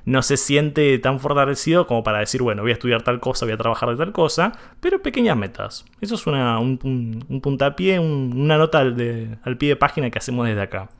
[0.05, 3.55] no, se siente tan fortalecido como para decir, bueno, voy a estudiar tal cosa, voy
[3.55, 5.83] a trabajar de tal cosa, pero pequeñas metas.
[5.99, 6.77] Eso es una, un,
[7.41, 10.91] puntapié, una nota al, al pie de página que hacemos desde acá.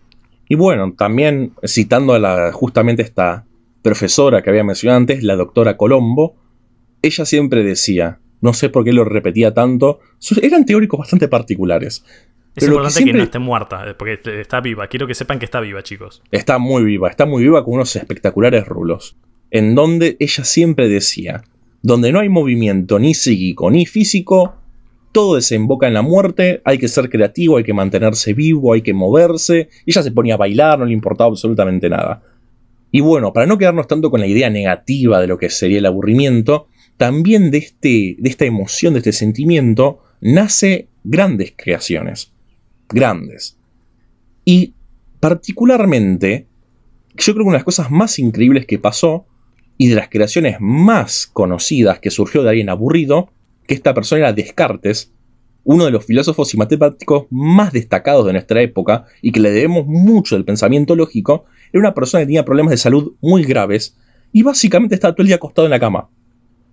[0.49, 3.45] Y bueno, también citando a la, justamente esta
[3.83, 6.35] profesora que había mencionado antes, la doctora Colombo,
[7.03, 10.01] ella siempre decía, no sé por qué lo repetía tanto,
[10.41, 12.03] eran teóricos bastante particulares.
[12.55, 14.87] Es importante que, no esté muerta, eh, porque está viva.
[14.87, 16.21] Quiero que sepan que está viva, chicos.
[16.29, 19.15] Está muy viva, está muy viva con unos espectaculares rulos.
[19.49, 21.45] En donde ella siempre decía,
[21.81, 24.55] donde no hay movimiento ni psíquico ni físico,
[25.13, 28.93] todo desemboca en la muerte, hay que ser creativo, hay que mantenerse vivo, hay que
[28.93, 29.69] moverse.
[29.85, 32.21] Y ella se ponía a bailar, no le importaba absolutamente nada.
[32.91, 35.85] Y bueno, para no quedarnos tanto con la idea negativa de lo que sería el
[35.85, 42.33] aburrimiento, también de, este, de esta emoción, de este sentimiento, nace grandes creaciones
[42.93, 43.57] grandes.
[44.45, 44.73] Y
[45.19, 46.47] particularmente,
[47.15, 49.25] yo creo que una de las cosas más increíbles que pasó
[49.77, 53.29] y de las creaciones más conocidas que surgió de alguien aburrido,
[53.67, 55.11] que esta persona era Descartes,
[55.65, 59.85] uno de los filósofos y matemáticos más destacados de nuestra época y que le debemos
[59.87, 63.97] mucho del pensamiento lógico, era una persona que tenía problemas de salud muy graves
[64.33, 66.09] y básicamente estaba todo el día acostado en la cama.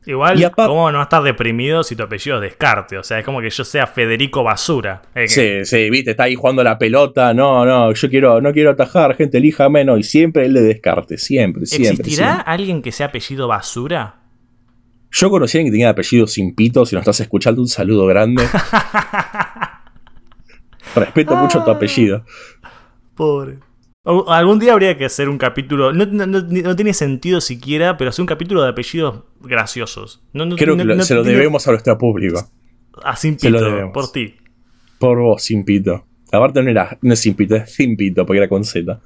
[0.06, 2.96] Igual, ¿cómo no estar deprimido si tu apellido es Descarte?
[2.96, 5.02] O sea, es como que yo sea Federico Basura.
[5.26, 7.34] Sí, sí, viste, está ahí jugando la pelota.
[7.34, 10.00] No, no, yo quiero, no quiero atajar, gente, elija menos.
[10.00, 11.90] Y siempre el de Descarte, siempre, siempre.
[11.90, 14.20] ¿Existirá alguien que sea apellido Basura?
[15.10, 16.86] Yo conocí a alguien que tenía apellido sin pito.
[16.86, 18.42] Si nos estás escuchando, un saludo grande.
[20.94, 22.24] Respeto mucho tu apellido.
[23.14, 23.58] Pobre.
[24.04, 25.92] Algún día habría que hacer un capítulo.
[25.92, 30.22] No, tiene sentido siquiera, pero hacer un capítulo de apellidos graciosos.
[30.56, 32.50] Creo que se lo debemos a nuestro público.
[33.02, 34.36] A Simpito, por ti.
[34.98, 36.06] Por vos, Simpito.
[36.32, 39.00] Aparte no era no es Simpito, es Simpito, porque era con Z.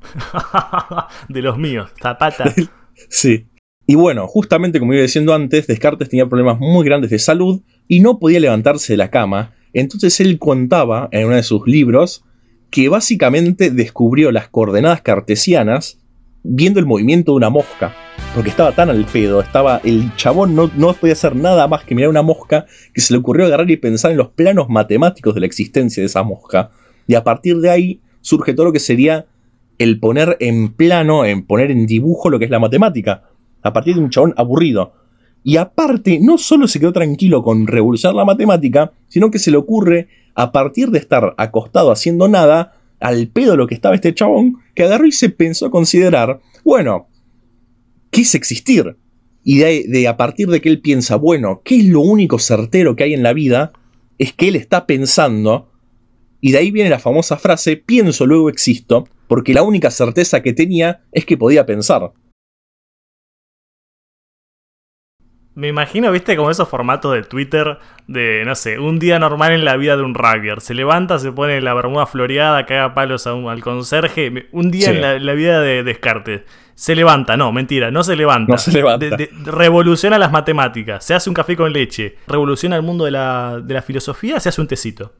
[1.28, 2.52] de los míos, Zapata.
[3.08, 3.46] sí.
[3.86, 8.00] Y bueno, justamente como iba diciendo antes, Descartes tenía problemas muy grandes de salud y
[8.00, 9.52] no podía levantarse de la cama.
[9.72, 12.24] Entonces él contaba en uno de sus libros
[12.70, 15.98] que básicamente descubrió las coordenadas cartesianas
[16.42, 17.94] viendo el movimiento de una mosca.
[18.34, 19.80] Porque estaba tan al pedo, estaba.
[19.82, 23.18] El chabón no, no podía hacer nada más que mirar una mosca que se le
[23.18, 26.70] ocurrió agarrar y pensar en los planos matemáticos de la existencia de esa mosca.
[27.06, 29.26] Y a partir de ahí surge todo lo que sería
[29.78, 33.24] el poner en plano, en poner en dibujo lo que es la matemática.
[33.62, 34.92] A partir de un chabón aburrido.
[35.42, 39.56] Y aparte, no solo se quedó tranquilo con revolucionar la matemática, sino que se le
[39.56, 44.58] ocurre a partir de estar acostado haciendo nada, al pedo lo que estaba este chabón,
[44.74, 47.08] que agarró y se pensó a considerar, bueno,
[48.10, 48.96] ¿qué es existir?
[49.42, 53.04] Y de, a partir de que él piensa, bueno, ¿qué es lo único certero que
[53.04, 53.72] hay en la vida?
[54.18, 55.70] Es que él está pensando,
[56.42, 60.52] y de ahí viene la famosa frase, pienso luego existo, porque la única certeza que
[60.52, 62.12] tenía es que podía pensar.
[65.60, 69.66] Me imagino, viste, como esos formatos de Twitter de, no sé, un día normal en
[69.66, 70.62] la vida de un rugbyer.
[70.62, 74.48] Se levanta, se pone la bermuda floreada, caga palos al conserje.
[74.52, 76.44] Un día en la, vida de Descartes.
[76.74, 78.52] Se levanta, no, mentira, no se levanta.
[78.52, 79.14] No se levanta.
[79.44, 83.74] revoluciona las matemáticas, se hace un café con leche, revoluciona el mundo de la, de
[83.74, 85.12] la filosofía, se hace un tecito.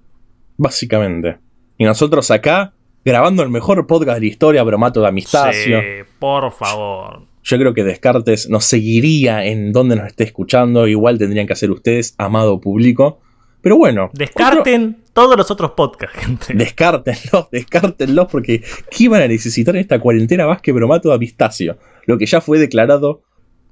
[0.56, 1.36] Básicamente.
[1.76, 2.72] Y nosotros acá,
[3.04, 5.80] grabando el mejor podcast de la historia, Bromato de Amistacio.
[5.82, 5.86] Sí,
[6.18, 7.29] por favor.
[7.42, 10.86] Yo creo que Descartes nos seguiría en donde nos esté escuchando.
[10.86, 13.20] Igual tendrían que hacer ustedes, amado público.
[13.62, 14.10] Pero bueno.
[14.12, 16.54] Descarten todos los otros podcasts, gente.
[16.54, 21.78] Descártenlos, descártenlos, porque ¿qué iban a necesitar en esta cuarentena más que bromato de Avistacio?
[22.06, 23.22] Lo que ya fue declarado.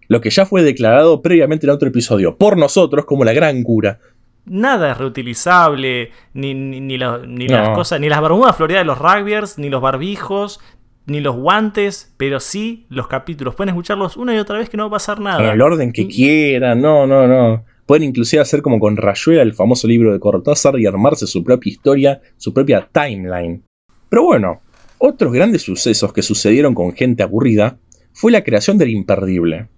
[0.09, 2.37] Lo que ya fue declarado previamente en otro episodio.
[2.37, 3.99] Por nosotros como la gran cura.
[4.47, 9.69] Nada es reutilizable, ni, ni, las cosas, ni las bermudas floreadas de los rugbyers, ni
[9.69, 10.61] los barbijos,
[11.09, 13.55] ni los guantes, pero sí los capítulos.
[13.55, 15.43] Pueden escucharlos una y otra vez que no va a pasar nada.
[15.43, 17.65] En el orden que quieran, no, no, no.
[17.87, 21.71] Pueden inclusive hacer como con Rayuela, el famoso libro de Cortázar, y armarse su propia
[21.71, 23.63] historia, su propia timeline.
[24.11, 24.61] Pero bueno,
[24.99, 27.79] otros grandes sucesos que sucedieron con gente aburrida
[28.13, 29.69] fue la creación del imperdible.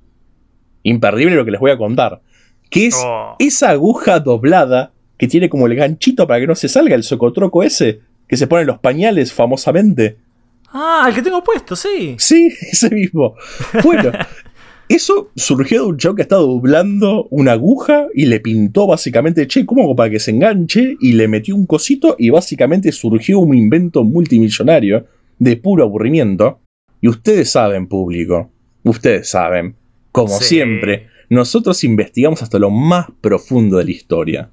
[0.82, 2.20] Imperdible lo que les voy a contar.
[2.68, 3.36] Que es oh.
[3.38, 7.62] esa aguja doblada que tiene como el ganchito para que no se salga el socotroco
[7.62, 10.16] ese, que se pone en los pañales famosamente.
[10.72, 12.14] Ah, el que tengo puesto, sí.
[12.18, 13.34] Sí, ese mismo.
[13.82, 14.12] Bueno,
[14.88, 19.66] eso surgió de un chavo que estaba doblando una aguja y le pintó básicamente, che,
[19.66, 20.96] ¿cómo para que se enganche?
[21.00, 25.06] Y le metió un cosito y básicamente surgió un invento multimillonario
[25.38, 26.60] de puro aburrimiento.
[27.00, 28.50] Y ustedes saben, público,
[28.84, 29.74] ustedes saben,
[30.12, 34.50] como siempre, nosotros investigamos hasta lo más profundo de la historia.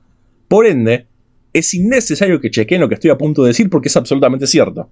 [0.47, 1.07] Por ende,
[1.51, 4.89] es innecesario que chequen lo que estoy a punto de decir porque es absolutamente cierto.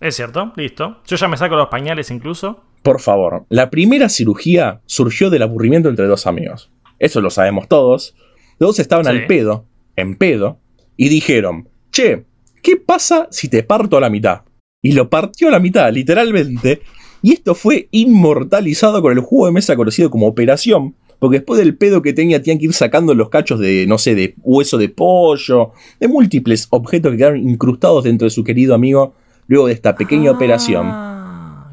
[0.00, 0.98] Es cierto, listo.
[1.06, 2.60] Yo ya me saco los pañales incluso.
[2.82, 6.70] Por favor, la primera cirugía surgió del aburrimiento entre dos amigos.
[6.98, 8.14] Eso lo sabemos todos.
[8.58, 9.66] Los dos estaban al pedo,
[9.96, 10.58] en pedo,
[10.96, 12.24] y dijeron, che,
[12.62, 14.42] ¿qué pasa si te parto a la mitad?
[14.80, 16.82] Y lo partió a la mitad, literalmente.
[17.22, 21.76] Y esto fue inmortalizado con el juego de mesa conocido como Operación, porque después del
[21.76, 24.88] pedo que tenía, tenían que ir sacando los cachos de, no sé, de hueso de
[24.88, 25.70] pollo,
[26.00, 29.14] de múltiples objetos que quedaron incrustados dentro de su querido amigo
[29.52, 30.86] luego de esta pequeña ah, operación.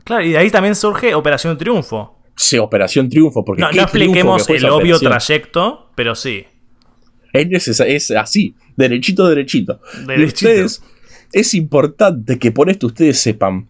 [0.04, 2.20] Claro, y de ahí también surge Operación Triunfo.
[2.36, 3.62] Sí, Operación Triunfo, porque.
[3.62, 6.46] No, no expliquemos el obvio trayecto, pero sí.
[7.32, 9.80] Es, es, así, derechito, derechito.
[10.06, 10.22] derechito.
[10.22, 10.84] Y ustedes,
[11.32, 13.70] es importante que por esto ustedes sepan,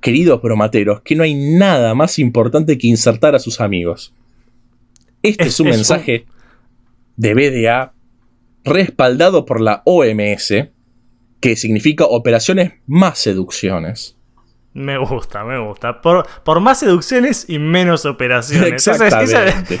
[0.00, 4.14] queridos bromateros, que no hay nada más importante que insertar a sus amigos.
[5.22, 6.26] Este es, un mensaje
[7.16, 7.92] de BDA
[8.64, 10.52] respaldado por la OMS,
[11.44, 14.16] que significa operaciones más seducciones.
[14.72, 16.00] Me gusta, me gusta.
[16.00, 18.88] Por, por más seducciones y menos operaciones.
[18.88, 18.92] Ese,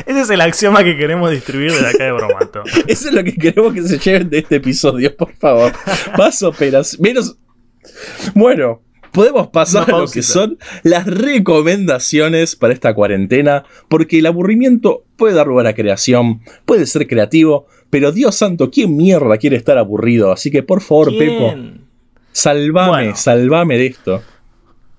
[0.06, 2.64] es el axioma que queremos distribuir de acá de Bromato.
[2.86, 5.72] Eso es lo que queremos que se lleven de este episodio, por favor.
[6.18, 7.00] Más operaciones.
[7.00, 7.38] Menos.
[8.34, 15.06] Bueno, podemos pasar a lo que son las recomendaciones para esta cuarentena, porque el aburrimiento
[15.16, 19.78] puede dar lugar a creación, puede ser creativo, pero Dios santo, ¿quién mierda quiere estar
[19.78, 20.32] aburrido?
[20.32, 21.54] Así que por favor, Pepo,
[22.32, 24.20] salvame, salvame de esto.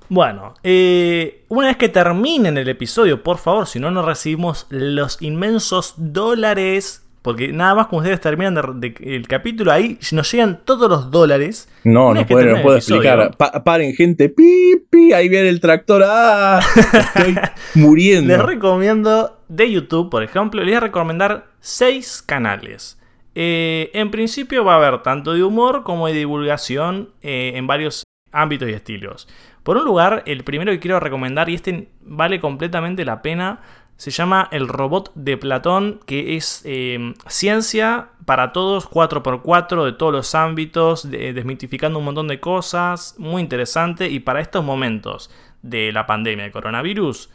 [0.07, 5.21] Bueno, eh, una vez que terminen el episodio, por favor, si no, no recibimos los
[5.21, 8.55] inmensos dólares porque nada más como ustedes terminan
[9.01, 11.67] el capítulo, ahí nos llegan todos los dólares.
[11.83, 13.35] No, no, puedo, no explicar.
[13.35, 14.29] paren, gente.
[14.29, 16.03] Pi, ahí viene el tractor.
[16.05, 16.61] ¡Ah!
[16.75, 17.35] Estoy
[17.73, 18.31] muriendo.
[18.31, 22.99] Les recomiendo de YouTube, por ejemplo, les voy a recomendar seis canales.
[23.35, 28.03] Eh, en principio va a haber tanto de humor como de divulgación eh, en varios
[28.31, 29.27] ámbitos y estilos.
[29.63, 33.61] Por un lugar, el primero que quiero recomendar, y este vale completamente la pena,
[33.97, 40.11] se llama El robot de Platón, que es eh, ciencia para todos, 4x4 de todos
[40.11, 45.29] los ámbitos, desmitificando un montón de cosas, muy interesante y para estos momentos
[45.61, 47.29] de la pandemia de coronavirus,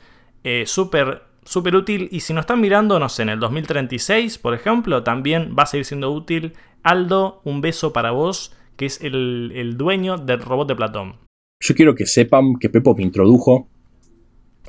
[0.45, 4.55] eh, súper súper útil y si nos están mirando, no sé, en el 2036, por
[4.55, 6.53] ejemplo, también va a seguir siendo útil.
[6.85, 11.17] Aldo, un beso para vos, que es el, el dueño del robot de Platón.
[11.61, 13.69] Yo quiero que sepan que Pepo me introdujo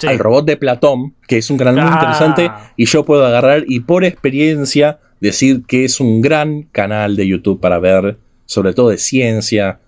[0.02, 2.74] al robot de Platón, que es un canal muy interesante, ah.
[2.76, 7.62] y yo puedo agarrar y por experiencia decir que es un gran canal de YouTube
[7.62, 8.18] para ver,
[8.48, 9.80] sobre todo de ciencia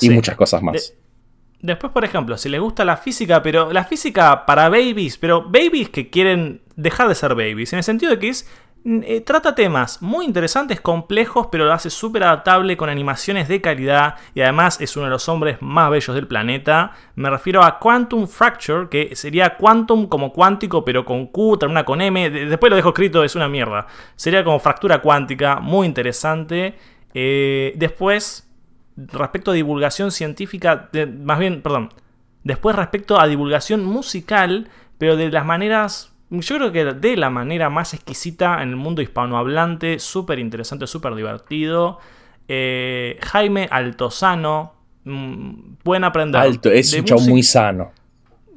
[0.00, 0.92] y muchas cosas más.
[1.62, 5.90] Después, por ejemplo, si les gusta la física, pero la física para babies, pero babies
[5.90, 8.48] que quieren dejar de ser babies, en el sentido de que es
[8.82, 14.14] eh, trata temas muy interesantes, complejos, pero lo hace súper adaptable con animaciones de calidad
[14.34, 16.92] y además es uno de los hombres más bellos del planeta.
[17.14, 22.00] Me refiero a Quantum Fracture, que sería Quantum como cuántico, pero con Q, una con
[22.00, 22.30] M.
[22.30, 23.86] Después lo dejo escrito, es una mierda.
[24.16, 26.78] Sería como fractura cuántica, muy interesante.
[27.12, 28.49] Eh, después,
[29.08, 30.90] respecto a divulgación científica,
[31.24, 31.90] más bien, perdón.
[32.42, 37.70] Después respecto a divulgación musical, pero de las maneras yo creo que de la manera
[37.70, 41.98] más exquisita en el mundo hispanohablante, súper interesante, súper divertido.
[42.46, 44.74] Eh, Jaime Altozano,
[45.04, 46.40] mm, pueden aprender.
[46.40, 47.92] Alto, es un chavo muy sano.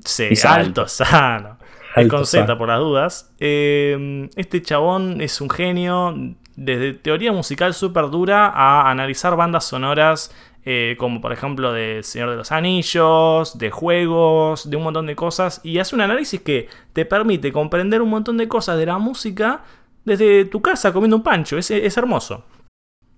[0.06, 1.58] Sí, Altozano.
[1.96, 3.34] El con Z por las dudas.
[3.40, 6.16] Eh, este chabón es un genio.
[6.56, 10.32] Desde teoría musical súper dura a analizar bandas sonoras
[10.66, 15.16] eh, como por ejemplo de Señor de los Anillos, de juegos, de un montón de
[15.16, 18.98] cosas, y hace un análisis que te permite comprender un montón de cosas de la
[18.98, 19.64] música
[20.06, 22.46] desde tu casa comiendo un pancho, es, hermoso.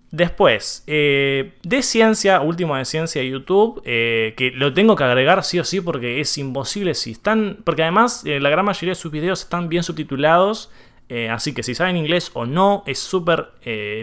[0.10, 5.44] Después, eh, de ciencia, último de ciencia de YouTube, eh, que lo tengo que agregar
[5.44, 9.12] sí o sí porque es imposible si están, porque además la gran mayoría de sus
[9.12, 10.72] videos están bien subtitulados,
[11.32, 13.51] así que si saben inglés o no, es súper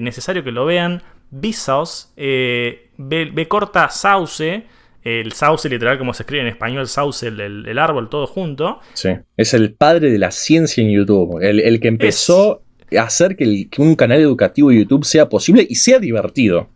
[0.01, 1.03] necesario que lo vean.
[1.33, 4.65] Vsauce, eh, B, corta sauce,
[5.03, 8.81] el sauce literal como se escribe en español, sauce, el, árbol, todo junto.
[8.93, 12.63] Sí, es el padre de la ciencia en YouTube, el, que empezó
[12.97, 16.69] a hacer que, un canal educativo de YouTube sea posible y sea divertido.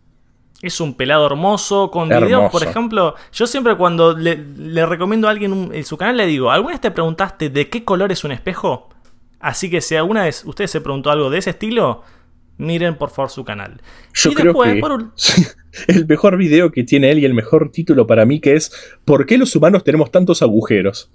[0.59, 3.13] Es un pelado hermoso, con videos, por ejemplo.
[3.31, 6.89] Yo siempre cuando le, recomiendo a alguien en su canal le digo, ¿alguna vez te
[6.89, 8.89] preguntaste de qué color es un espejo?
[9.39, 12.03] Así que si alguna vez usted se preguntó algo de ese estilo,
[12.57, 13.81] miren por favor su canal.
[14.13, 14.81] Yo creo que
[15.87, 18.71] el mejor video que tiene él y el mejor título para mí que es
[19.05, 21.11] ¿Por qué los humanos tenemos tantos agujeros?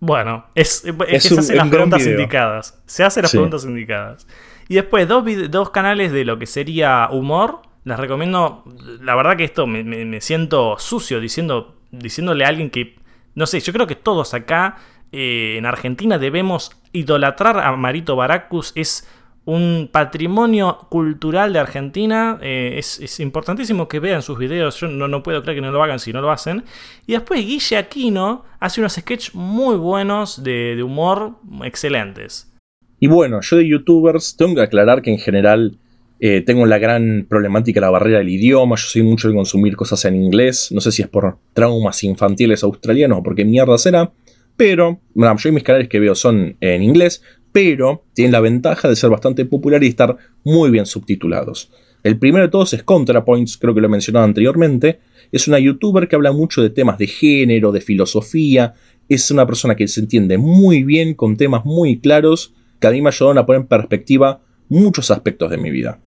[0.00, 2.80] Bueno, es, que se hacen las preguntas indicadas.
[2.86, 4.26] Se hacen las preguntas indicadas.
[4.68, 7.62] Y después dos, dos canales de lo que sería humor.
[7.84, 8.64] Les recomiendo,
[9.00, 12.96] la verdad que esto me, siento sucio diciendo, diciéndole a alguien que,
[13.34, 14.76] no sé, yo creo que todos acá
[15.12, 18.72] eh, en Argentina debemos idolatrar a Marito Baracus.
[18.74, 19.06] Es
[19.48, 22.38] un patrimonio cultural de Argentina.
[22.42, 24.78] Eh, es, importantísimo que vean sus videos.
[24.78, 26.64] Yo no, no, puedo creer que no lo hagan si no lo hacen.
[27.06, 32.52] Y después Guille Aquino hace unos sketches muy buenos de, humor excelentes.
[33.00, 35.78] Y bueno, yo de youtubers tengo que aclarar que en general
[36.20, 38.76] eh, tengo la gran problemática la barrera del idioma.
[38.76, 40.68] Yo soy mucho de consumir cosas en inglés.
[40.72, 44.12] No sé si es por traumas infantiles australianos o porque mierda será.
[44.58, 48.88] Pero, bueno, yo y mis canales que veo son en inglés pero tienen la ventaja
[48.88, 51.70] de ser bastante popular y estar muy bien subtitulados.
[52.04, 55.00] El primero de todos es ContraPoints, creo que lo he mencionado anteriormente.
[55.32, 58.74] Es una youtuber que habla mucho de temas de género, de filosofía.
[59.08, 63.02] Es una persona que se entiende muy bien, con temas muy claros, que a mí
[63.02, 66.00] me ayudaron a poner en perspectiva muchos aspectos de mi vida.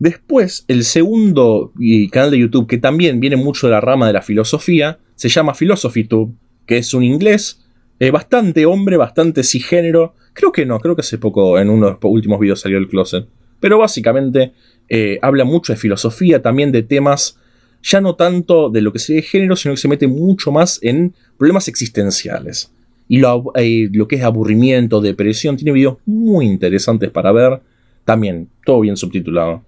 [0.00, 1.72] Después, el segundo
[2.10, 5.54] canal de YouTube, que también viene mucho de la rama de la filosofía, se llama
[5.54, 6.34] PhilosophyTube,
[6.66, 7.61] que es un inglés
[8.02, 10.16] eh, bastante hombre, bastante cisgénero.
[10.32, 12.88] Creo que no, creo que hace poco en uno de los últimos videos salió el
[12.88, 13.28] closet.
[13.60, 14.54] Pero básicamente
[14.88, 17.38] eh, habla mucho de filosofía, también de temas,
[17.80, 21.14] ya no tanto de lo que sería género, sino que se mete mucho más en
[21.38, 22.72] problemas existenciales.
[23.06, 27.60] Y lo, eh, lo que es aburrimiento, depresión, tiene videos muy interesantes para ver.
[28.04, 29.62] También, todo bien subtitulado.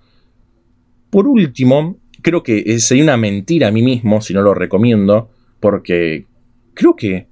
[1.09, 5.31] Por último, creo que sería una mentira a mí mismo si no lo recomiendo,
[5.61, 6.27] porque
[6.75, 7.29] creo que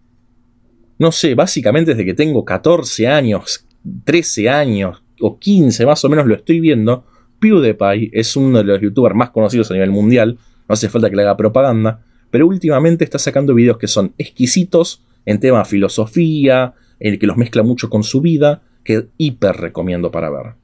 [1.03, 3.67] no sé, básicamente desde que tengo 14 años,
[4.05, 7.05] 13 años o 15 más o menos lo estoy viendo.
[7.41, 10.39] PewDiePie es uno de los youtubers más conocidos a nivel mundial,
[10.69, 15.03] no hace falta que le haga propaganda, pero últimamente está sacando videos que son exquisitos
[15.27, 20.13] en tema de filosofía, el que los mezcla mucho con su vida, que hiper recomiendo
[20.13, 20.55] para ver.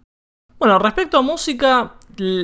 [0.61, 1.95] Bueno, respecto a música,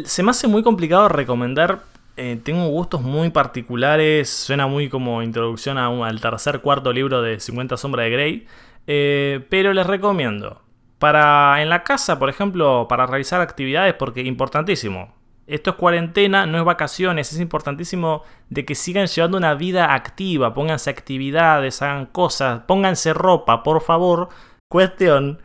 [0.04, 1.84] se me hace muy complicado recomendar
[2.16, 7.76] eh, tengo gustos muy particulares, suena muy como introducción al tercer cuarto libro de 50
[7.76, 8.46] sombras de Grey,
[8.86, 10.62] eh, pero les recomiendo.
[10.98, 15.12] Para en la casa, por ejemplo, para realizar actividades, porque importantísimo.
[15.46, 20.54] Esto es cuarentena, no es vacaciones, es importantísimo de que sigan llevando una vida activa,
[20.54, 24.28] pónganse actividades, hagan cosas, pónganse ropa, por favor.
[24.68, 25.42] Cuestión,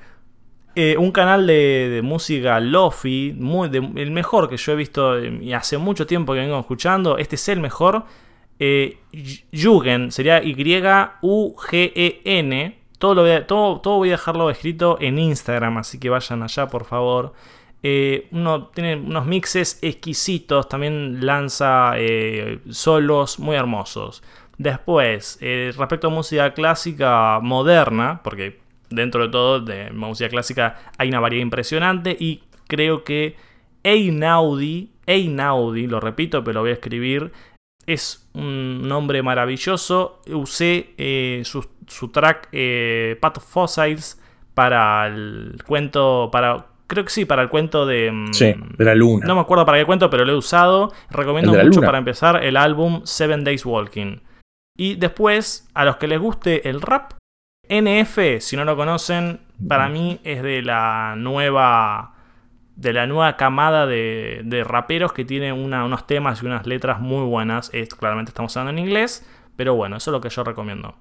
[0.81, 5.51] eh, un canal de, música lofi, muy, el mejor que yo he visto eh, y
[5.51, 7.17] hace mucho tiempo que vengo escuchando.
[7.17, 8.05] Este es el mejor.
[8.59, 8.97] Eh,
[9.51, 11.19] Yugen, sería Y-U-G-E-N.
[12.97, 16.67] Todo, lo voy todo, todo voy a dejarlo escrito en Instagram, así que vayan allá
[16.67, 17.33] por favor.
[18.31, 21.95] uno tiene unos mixes exquisitos, también lanza
[22.69, 24.23] solos muy hermosos.
[24.57, 31.19] Después, respecto a música clásica moderna, porque dentro de todo, de música clásica hay una
[31.19, 33.35] variedad impresionante y creo que
[33.83, 37.31] Einaudi, Einaudi, lo repito, pero lo voy a escribir,
[37.85, 40.21] es un nombre maravilloso.
[40.27, 44.21] Usé eh, su, track eh, Path Fossils
[44.53, 48.11] para el cuento, para creo que sí, para el cuento de.
[48.11, 49.25] Mm, sí, de la luna.
[49.25, 50.91] No me acuerdo para qué cuento, pero lo he usado.
[51.09, 54.17] Recomiendo mucho para empezar el álbum Seven Days Walking.
[54.77, 57.13] Y después, a los que les guste el rap,
[57.69, 62.15] NF, si no lo conocen, para mí es de la nueva
[62.75, 67.69] de la nueva camada de, raperos que tiene unos temas y unas letras muy buenas.
[67.73, 69.25] Es, claramente estamos hablando en inglés,
[69.57, 70.95] pero bueno, eso es lo que yo recomiendo.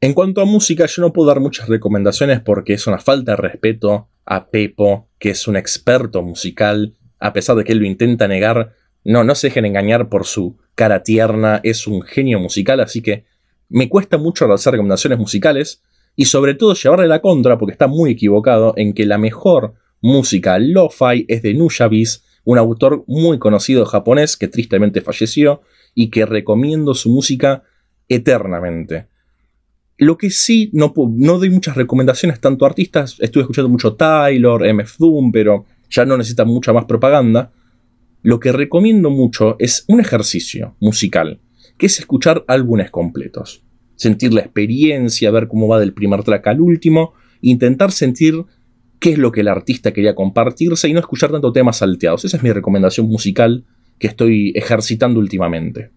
[0.00, 3.36] En cuanto a música, yo no puedo dar muchas recomendaciones porque es una falta de
[3.36, 8.28] respeto a Pepo, que es un experto musical, a pesar de que él lo intenta
[8.28, 8.74] negar.
[9.02, 13.24] No, no se dejen engañar por su cara tierna, es un genio musical, así que
[13.70, 15.82] me cuesta mucho hacer recomendaciones musicales
[16.16, 20.58] y sobre todo llevarle la contra porque está muy equivocado en que la mejor música
[20.58, 25.62] lo-fi es de Nuyabis, un autor muy conocido japonés que tristemente falleció
[25.94, 27.62] y que recomiendo su música
[28.08, 29.06] eternamente.
[29.96, 34.98] Lo que sí, no, doy muchas recomendaciones tanto a artistas, estuve escuchando mucho Taylor, MF
[34.98, 37.52] Doom, pero ya no necesita mucha más propaganda.
[38.22, 41.40] Lo que recomiendo mucho es un ejercicio musical,
[41.78, 43.62] que es escuchar álbumes completos
[43.96, 48.44] sentir la experiencia, ver cómo va del primer track al último, intentar sentir
[48.98, 52.24] qué es lo que el artista quería compartirse y no escuchar tanto temas salteados.
[52.24, 53.64] Esa es mi recomendación musical
[53.98, 55.90] que estoy ejercitando últimamente.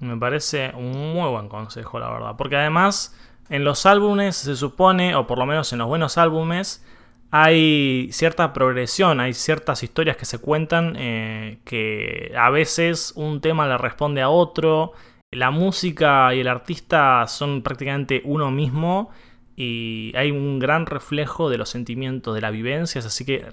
[0.00, 3.14] Me parece un muy buen consejo, la verdad, porque además
[3.48, 6.84] en los álbumes se supone, o por lo menos en los buenos álbumes,
[7.30, 13.66] hay cierta progresión, hay ciertas historias que se cuentan eh, que a veces un tema
[13.66, 14.92] le responde a otro,
[15.36, 19.10] la música y el artista son prácticamente uno mismo
[19.54, 23.44] y hay un gran reflejo de los sentimientos, de las vivencias, así que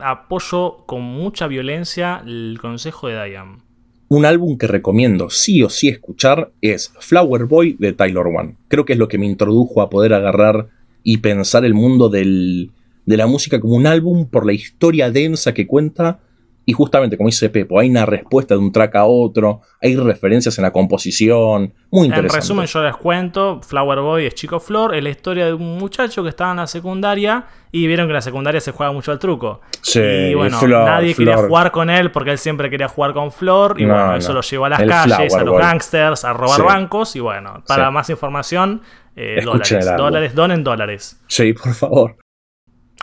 [0.00, 3.58] apoyo con mucha violencia el consejo de Diane.
[4.08, 8.56] Un álbum que recomiendo sí o sí escuchar es Flower Boy de Tyler One.
[8.68, 10.68] Creo que es lo que me introdujo a poder agarrar
[11.02, 12.70] y pensar el mundo de
[13.04, 16.20] la música como un álbum por la historia densa que cuenta
[16.68, 20.58] y justamente, como dice Pepo, hay una respuesta de un track a otro, hay referencias
[20.58, 22.34] en la composición, muy interesante.
[22.34, 25.78] En resumen, yo les cuento, Flower Boy es Chico Flor, es la historia de un
[25.78, 29.12] muchacho que estaba en la secundaria y vieron que en la secundaria se juega mucho
[29.12, 29.60] al truco.
[29.80, 33.80] Sí, y bueno, nadie quería jugar con él porque él siempre quería jugar con Flor
[33.80, 37.20] y bueno, eso lo llevó a las calles, a los gangsters, a robar bancos y
[37.20, 38.82] bueno, para más información,
[39.14, 41.22] eh, dólares, dólares, donen dólares.
[41.28, 42.16] Sí, por favor.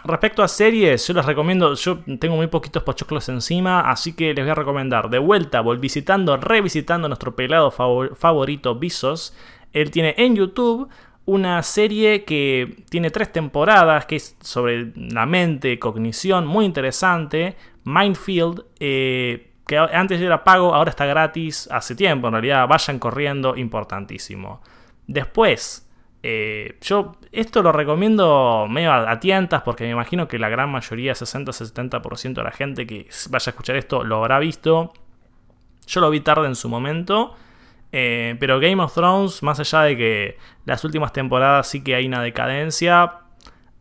[0.06, 4.44] Respecto a series, yo les recomiendo, yo tengo muy poquitos pochoclos encima, así que les
[4.44, 9.34] voy a recomendar de vuelta, visitando, revisitando nuestro pelado favorito Visos.
[9.72, 10.90] Él tiene en YouTube
[11.26, 17.56] una serie que tiene tres temporadas, que es sobre la mente, cognición, muy interesante.
[17.86, 23.56] Mindfield, eh, que antes era pago, ahora está gratis hace tiempo, en realidad vayan corriendo,
[23.56, 24.62] importantísimo.
[25.08, 25.83] Después,
[26.26, 31.14] eh, yo esto lo recomiendo medio a, tientas porque me imagino que la gran mayoría,
[31.14, 34.94] 60-70% de la gente que vaya a escuchar esto lo habrá visto.
[35.86, 37.36] Yo lo vi tarde en su momento.
[37.92, 42.08] Eh, pero Game of Thrones, más allá de que las últimas temporadas sí que hay
[42.08, 43.20] una decadencia,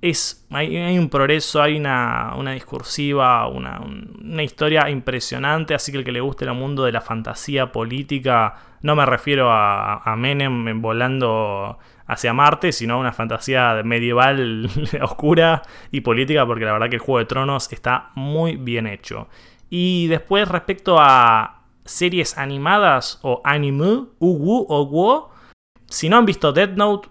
[0.02, 5.74] es, hay, un progreso, hay una, discursiva, una, historia impresionante.
[5.74, 9.50] Así que el que le guste el mundo de la fantasía política, no me refiero
[9.50, 11.78] a, a Menem volando
[12.08, 14.68] hacia Marte, sino una fantasía medieval
[15.02, 19.28] oscura y política, porque la verdad que el Juego de Tronos está muy bien hecho.
[19.70, 25.30] Y después respecto a series animadas o anime, uwu o wo,
[25.86, 27.08] si no han visto Dead Note,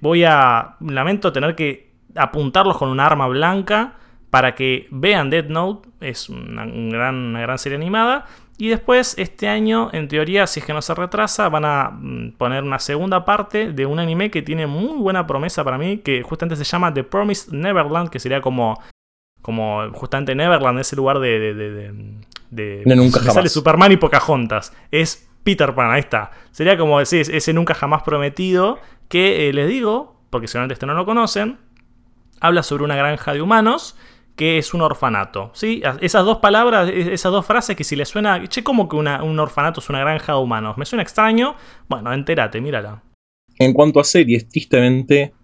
[0.00, 3.94] voy a, lamento tener que apuntarlos con un arma blanca
[4.30, 8.26] para que vean Dead Note, es una, gran, una gran serie animada.
[8.58, 12.32] Y después, este año, en teoría, si es que no se retrasa, van a mm,
[12.32, 16.22] poner una segunda parte de un anime que tiene muy buena promesa para mí, que
[16.22, 18.80] justamente se llama The Promised Neverland, que sería como,
[19.42, 21.40] como justamente Neverland, ese lugar de...
[21.40, 21.92] de, de,
[22.50, 23.34] de, nunca jamás.
[23.34, 24.72] sale Superman y Pocahontas.
[24.90, 26.30] Es Peter Pan, ahí está.
[26.50, 30.94] Sería como ese, ese nunca jamás prometido, que eh, les digo, porque seguramente esto no
[30.94, 31.58] lo conocen,
[32.40, 33.96] habla sobre una granja de humanos
[34.36, 35.50] que es un orfanato.
[35.52, 35.82] ¿sí?
[36.00, 39.80] Esas dos palabras, esas dos frases que si le suena, che, ¿cómo que un orfanato
[39.80, 40.78] es una granja de humanos?
[40.78, 41.56] ¿Me suena extraño?
[41.88, 43.02] Bueno, entérate, mírala.
[43.58, 45.34] En cuanto a series, tristemente,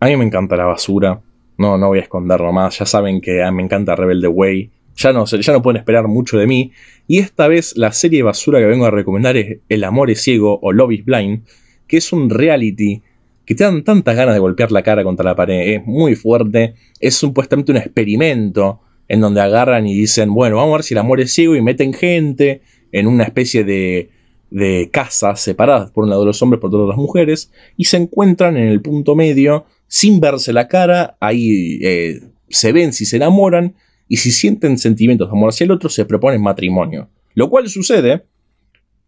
[0.00, 1.20] a mí me encanta la basura.
[1.58, 2.78] No, no voy a esconderlo más.
[2.78, 4.70] Ya saben que me encanta Rebelde Way.
[4.96, 6.72] Ya no, ya no pueden esperar mucho de mí.
[7.06, 10.58] Y esta vez la serie basura que vengo a recomendar es El amor es ciego
[10.62, 11.44] o Love is Blind,
[11.86, 13.02] que es un reality
[13.50, 15.74] que te dan tantas ganas de golpear la cara contra la pared.
[15.74, 16.74] Es muy fuerte.
[17.00, 18.78] Es supuestamente un experimento
[19.08, 21.60] en donde agarran y dicen, bueno, vamos a ver si el amor es ciego y
[21.60, 22.60] meten gente
[22.92, 24.08] en una especie de,
[24.52, 28.56] de casas separadas por un lado los hombres, por otro las mujeres, y se encuentran
[28.56, 32.20] en el punto medio sin verse la cara, ahí eh,
[32.50, 33.74] se ven si se enamoran
[34.06, 37.10] y si sienten sentimientos de amor hacia el otro se proponen matrimonio.
[37.34, 38.26] Lo cual sucede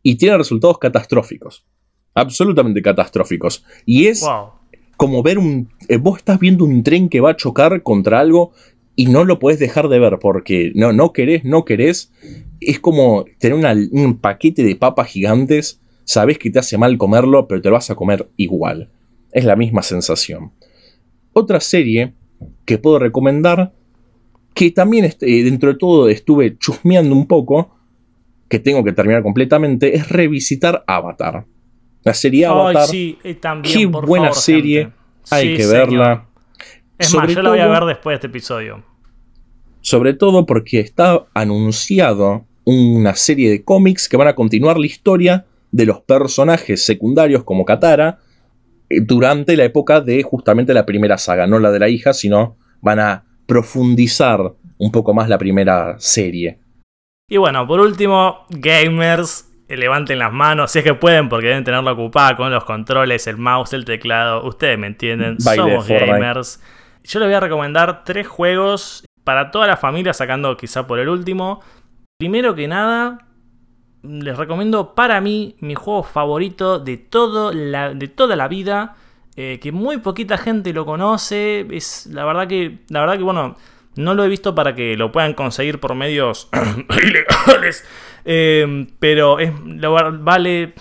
[0.02, 1.64] y tiene resultados catastróficos
[2.14, 3.64] absolutamente catastróficos.
[3.86, 4.26] Y es
[4.96, 5.68] como ver un...
[5.88, 8.52] Eh, vos estás viendo un tren que va a chocar contra algo
[8.94, 12.12] y no lo puedes dejar de ver porque no, no querés, no querés.
[12.60, 17.60] Es como tener un paquete de papas gigantes, sabes que te hace mal comerlo, pero
[17.62, 18.90] te lo vas a comer igual.
[19.32, 20.52] Es la misma sensación.
[21.32, 22.12] Otra serie
[22.64, 23.72] que puedo recomendar,
[24.54, 27.74] que también eh, dentro de todo estuve chusmeando un poco,
[28.48, 31.46] que tengo que terminar completamente, es revisitar Avatar.
[32.04, 32.86] La serie Avatar.
[32.86, 34.92] sí, también, qué buena serie.
[35.30, 36.26] Hay que verla.
[36.98, 38.82] Es más, yo la voy a ver después de este episodio.
[39.80, 45.46] Sobre todo porque está anunciado una serie de cómics que van a continuar la historia
[45.72, 48.20] de los personajes secundarios como Katara
[48.88, 52.56] eh, durante la época de justamente la primera saga, no la de la hija, sino
[52.80, 56.58] van a profundizar un poco más la primera serie.
[57.28, 61.92] Y bueno, por último, gamers, levanten las manos si es que pueden, porque deben tenerla
[61.92, 64.44] ocupada con los controles, el mouse, el teclado.
[64.44, 66.62] Ustedes me entienden, somos gamers.
[67.04, 71.08] Yo les voy a recomendar tres juegos para toda la familia, sacando quizá por el
[71.08, 71.62] último.
[72.18, 73.26] Primero que nada,
[74.02, 78.96] les recomiendo para mí mi juego favorito de, todo la, de toda la vida.
[79.34, 81.66] Eh, que muy poquita gente lo conoce.
[81.70, 82.80] Es la verdad que.
[82.88, 83.56] La verdad que, bueno.
[83.94, 86.48] No lo he visto para que lo puedan conseguir por medios
[86.88, 87.84] ilegales.
[88.24, 89.38] Eh, pero
[90.20, 90.74] vale.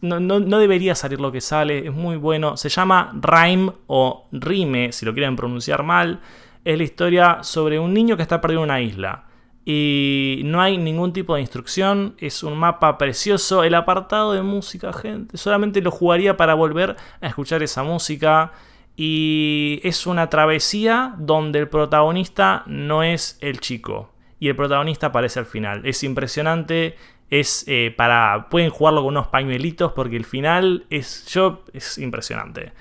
[0.00, 1.86] No, no, debería salir lo que sale.
[1.86, 2.56] Es muy bueno.
[2.56, 6.20] Se llama Rhyme o Rime, si lo quieren pronunciar mal.
[6.64, 9.24] Es la historia sobre un niño que está perdido en una isla.
[9.64, 12.14] Y no hay ningún tipo de instrucción.
[12.18, 13.64] Es un mapa precioso.
[13.64, 15.36] El apartado de música, gente.
[15.36, 18.52] Solamente lo jugaría para volver a escuchar esa música.
[18.96, 24.11] Y es una travesía donde el protagonista no es el chico.
[24.42, 25.82] Y el protagonista aparece al final.
[25.86, 26.96] Es impresionante.
[27.30, 28.48] Es eh, para.
[28.50, 29.92] Pueden jugarlo con unos pañuelitos.
[29.92, 31.26] Porque el final es.
[31.26, 31.62] Yo.
[31.72, 32.72] es impresionante.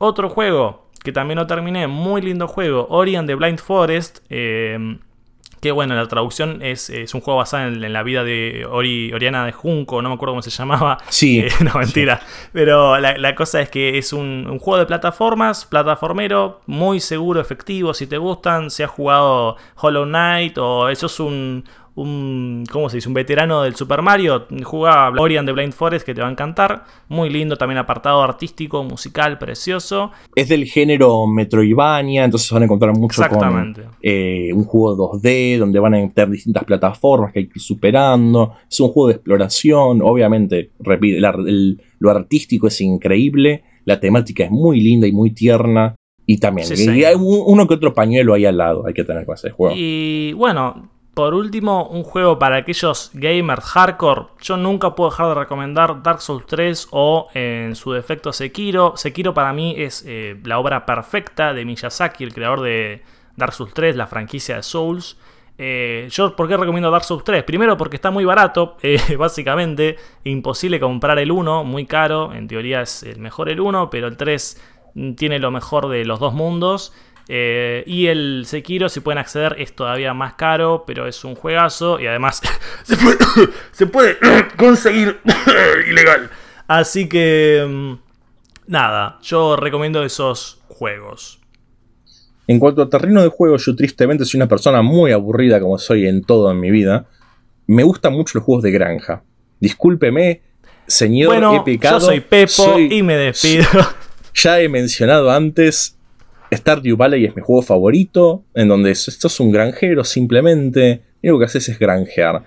[0.00, 1.86] Otro juego que también lo terminé.
[1.86, 2.88] Muy lindo juego.
[2.90, 4.18] Ori and the Blind Forest.
[4.28, 4.98] Eh,
[5.60, 10.02] que bueno, la traducción es, un juego basado en, la vida de Oriana de Junco,
[10.02, 10.98] no me acuerdo cómo se llamaba.
[11.08, 11.38] Sí.
[11.48, 12.20] Eh, no, mentira.
[12.52, 17.94] Pero la, cosa es que es un, un, juego de plataformas, plataformero, muy seguro, efectivo.
[17.94, 21.64] Si te gustan, si has jugado Hollow Knight o eso es un,
[21.98, 23.08] un, ¿cómo se dice?
[23.08, 24.46] Un veterano del Super Mario.
[24.62, 26.84] Juega Ori and the Blind Forest que te va a encantar.
[27.08, 30.12] Muy lindo, también apartado artístico, musical, precioso.
[30.34, 35.78] Es del género Metroidvania, entonces van a encontrar mucho con eh, un juego 2D donde
[35.80, 38.54] van a tener distintas plataformas que hay que ir superando.
[38.70, 44.80] Es un juego de exploración, obviamente, repite, lo artístico es increíble, la temática es muy
[44.80, 45.96] linda y muy tierna.
[46.26, 49.48] Y también, hay uno que otro pañuelo ahí al lado, hay que tener con ese
[49.50, 49.74] juego.
[49.74, 54.26] Y bueno, por último, un juego para aquellos gamers hardcore.
[54.40, 58.96] Yo nunca puedo dejar de recomendar Dark Souls 3 o en su defecto Sekiro.
[58.96, 63.02] Sekiro para mí es eh, la obra perfecta de Miyazaki, el creador de
[63.34, 65.18] Dark Souls 3, la franquicia de Souls.
[65.58, 67.42] Eh, yo, ¿por qué recomiendo Dark Souls 3?
[67.42, 69.96] Primero porque está muy barato, eh, básicamente.
[70.22, 72.32] Imposible comprar el 1, muy caro.
[72.32, 74.62] En teoría es el mejor el 1, pero el 3
[75.16, 76.92] tiene lo mejor de los dos mundos.
[77.30, 82.00] Eh, y el Sekiro, si pueden acceder, es todavía más caro, pero es un juegazo
[82.00, 82.40] y además
[83.72, 84.16] se puede,
[84.56, 85.20] conseguir
[85.86, 86.30] ilegal.
[86.66, 87.92] Así que, mm,
[88.66, 91.40] nada, yo recomiendo esos juegos.
[92.46, 96.06] En cuanto a terreno de juego, yo tristemente soy una persona muy aburrida como soy
[96.06, 97.06] en todo en mi vida.
[97.66, 99.22] Me gustan mucho los juegos de granja.
[99.60, 100.40] Discúlpeme,
[100.86, 103.66] señor, bueno, Yo soy Pepo y me despido.
[104.34, 105.97] Ya he mencionado antes
[106.52, 111.38] Stardew Valley es mi juego favorito, en donde esto es un granjero simplemente, y lo
[111.38, 112.44] que haces es granjear.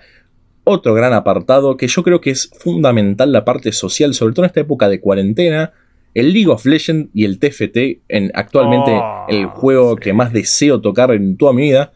[0.64, 4.48] Otro gran apartado que yo creo que es fundamental la parte social, sobre todo en
[4.48, 5.72] esta época de cuarentena,
[6.14, 10.80] el League of Legends y el TFT, en actualmente oh, el juego que más deseo
[10.80, 11.92] tocar en toda mi vida,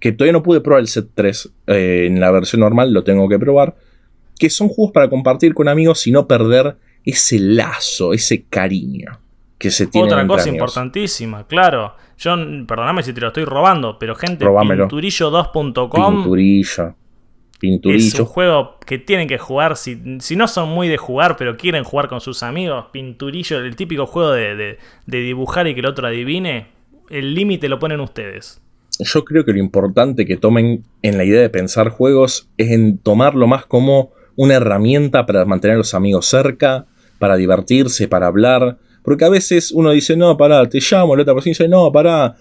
[0.00, 3.28] que todavía no pude probar el set 3 eh, en la versión normal, lo tengo
[3.28, 3.76] que probar,
[4.38, 9.20] que son juegos para compartir con amigos y no perder ese lazo, ese cariño
[9.58, 10.06] que se tiene.
[10.06, 11.94] Otra cosa importantísima, claro.
[12.16, 12.36] Yo,
[12.66, 16.14] perdóname si te lo estoy robando, pero gente, pinturillo2.com.
[16.14, 16.94] Pinturillo.
[17.58, 18.06] Pinturillo.
[18.06, 19.76] Es un juego que tienen que jugar.
[19.76, 23.74] Si, si, no son muy de jugar, pero quieren jugar con sus amigos, Pinturillo, el
[23.74, 26.68] típico juego de, de dibujar y que el otro adivine,
[27.10, 28.62] el límite lo ponen ustedes.
[29.00, 32.98] Yo creo que lo importante que tomen en la idea de pensar juegos es en
[32.98, 36.86] tomarlo más como una herramienta para mantener a los amigos cerca,
[37.18, 38.78] para divertirse, para hablar
[39.08, 42.36] porque a veces uno dice, no, pará, te llamo, la otra persona dice, no, pará,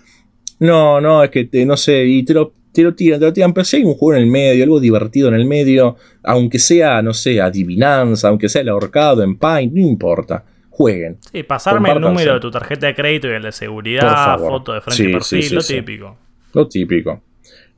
[0.59, 3.31] no, no, es que te, no sé, y te lo, te lo tiran, te lo
[3.31, 6.59] tiran, pero si hay un juego en el medio, algo divertido en el medio, aunque
[6.59, 10.43] sea, no sé, adivinanza, aunque sea el ahorcado en Paint, no importa.
[10.69, 11.19] Jueguen.
[11.31, 14.81] Sí, pasarme el número de tu tarjeta de crédito y el de seguridad, foto de
[14.81, 16.17] frente y perfil, lo típico.
[16.51, 17.23] Lo típico.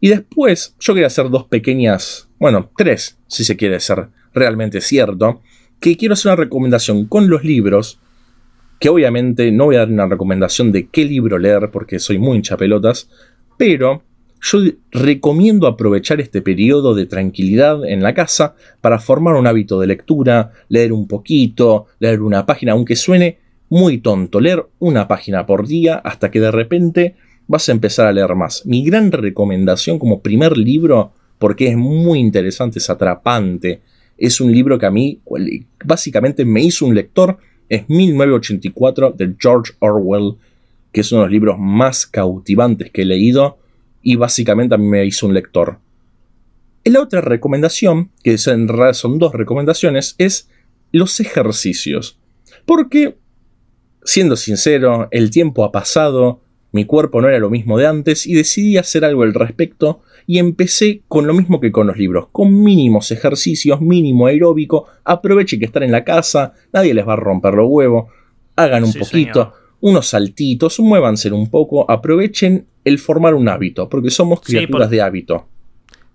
[0.01, 5.41] Y después, yo quería hacer dos pequeñas, bueno, tres, si se quiere ser realmente cierto,
[5.79, 7.99] que quiero hacer una recomendación con los libros
[8.79, 12.37] que obviamente no voy a dar una recomendación de qué libro leer porque soy muy
[12.37, 13.09] hinchapelotas,
[13.57, 14.03] pero
[14.41, 14.59] yo
[14.91, 20.53] recomiendo aprovechar este periodo de tranquilidad en la casa para formar un hábito de lectura,
[20.69, 25.95] leer un poquito, leer una página, aunque suene muy tonto, leer una página por día
[25.95, 27.15] hasta que de repente
[27.47, 28.65] vas a empezar a leer más.
[28.65, 33.81] Mi gran recomendación como primer libro, porque es muy interesante, es atrapante,
[34.17, 35.21] es un libro que a mí
[35.83, 37.37] básicamente me hizo un lector
[37.69, 40.35] es 1984 de George Orwell,
[40.91, 43.59] que es uno de los libros más cautivantes que he leído
[44.01, 45.79] y básicamente a mí me hizo un lector.
[46.83, 50.49] La otra recomendación, que en realidad son dos recomendaciones, es
[50.91, 52.17] los ejercicios.
[52.65, 53.17] Porque,
[54.03, 56.41] siendo sincero, el tiempo ha pasado,
[56.71, 60.37] mi cuerpo no era lo mismo de antes y decidí hacer algo al respecto y
[60.37, 65.65] empecé con lo mismo que con los libros, con mínimos ejercicios, mínimo aeróbico, aprovechen que
[65.65, 68.11] están en la casa, nadie les va a romper los huevos,
[68.55, 74.41] hagan un poquito, unos saltitos, muévanse un poco, aprovechen el formar un hábito, porque somos
[74.41, 75.47] criaturas de hábito.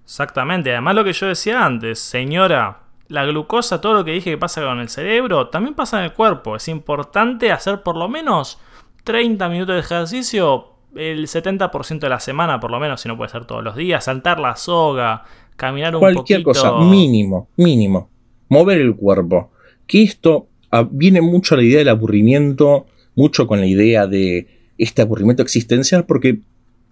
[0.05, 4.39] Exactamente, además lo que yo decía antes, señora, la glucosa, todo lo que dije que
[4.39, 6.55] pasa con el cerebro, también pasa en el cuerpo.
[6.55, 8.61] Es importante hacer por lo menos
[9.03, 13.31] 30 minutos de ejercicio el 70% de la semana, por lo menos, si no puede
[13.31, 15.25] ser todos los días, saltar la soga,
[15.57, 18.11] caminar un Cualquier cosa, mínimo, mínimo.
[18.49, 19.51] Mover el cuerpo.
[19.87, 24.49] Que esto ah, viene mucho a la idea del aburrimiento, mucho con la idea de
[24.79, 26.41] este aburrimiento existencial, porque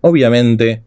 [0.00, 0.82] obviamente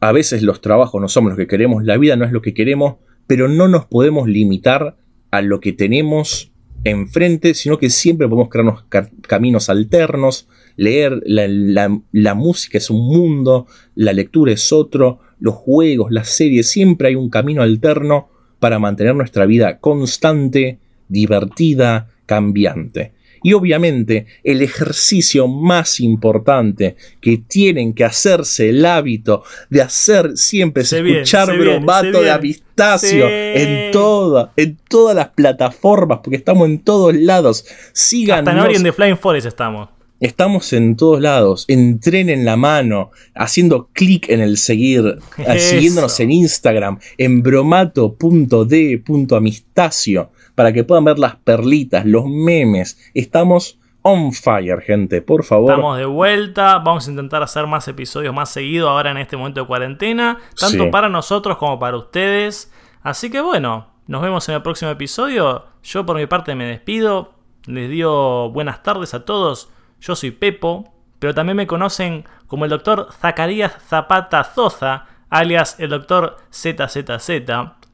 [0.00, 2.54] a veces los trabajos no somos los que queremos, la vida no es lo que
[2.54, 2.96] queremos,
[3.26, 4.96] pero no nos podemos limitar
[5.30, 6.49] a lo que tenemos
[6.84, 8.84] enfrente, sino que siempre podemos crearnos
[9.26, 16.28] caminos alternos, leer la, música es un mundo, la lectura es otro, los juegos, las
[16.28, 18.28] series, siempre hay un camino alterno
[18.58, 20.78] para mantener nuestra vida constante,
[21.08, 23.12] divertida, cambiante.
[23.42, 30.82] Y obviamente el ejercicio más importante que tienen que hacerse el hábito de hacer siempre
[30.82, 37.14] es escuchar bromato de Avistacio en todas, en todas las plataformas, porque estamos en todos
[37.14, 37.64] lados.
[37.92, 38.48] Síganos.
[38.48, 39.88] Hasta en Orient de Flying Forest estamos.
[40.20, 46.30] Estamos en todos lados, en la mano, haciendo clic en el seguir, eh, siguiéndonos en
[46.30, 52.98] Instagram, en bromato.d.amistacio para que puedan ver las perlitas, los memes.
[53.14, 55.70] Estamos on fire, gente, por favor.
[55.70, 59.60] Estamos de vuelta, vamos a intentar hacer más episodios más seguidos ahora en este momento
[59.60, 62.72] de cuarentena, tanto para nosotros como para ustedes.
[63.02, 65.66] Así que bueno, nos vemos en el próximo episodio.
[65.82, 67.34] Yo por mi parte me despido,
[67.66, 69.70] les digo buenas tardes a todos.
[70.00, 75.90] Yo soy Pepo, pero también me conocen como el doctor Zacarías Zapata Zoza, alias el
[75.90, 77.30] doctor ZZZ.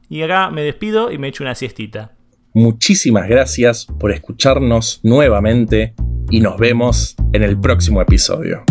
[0.09, 2.16] Y acá me despido y me echo una siestita.
[2.57, 5.93] Muchísimas gracias por escucharnos nuevamente
[6.31, 8.63] y nos vemos en el próximo episodio.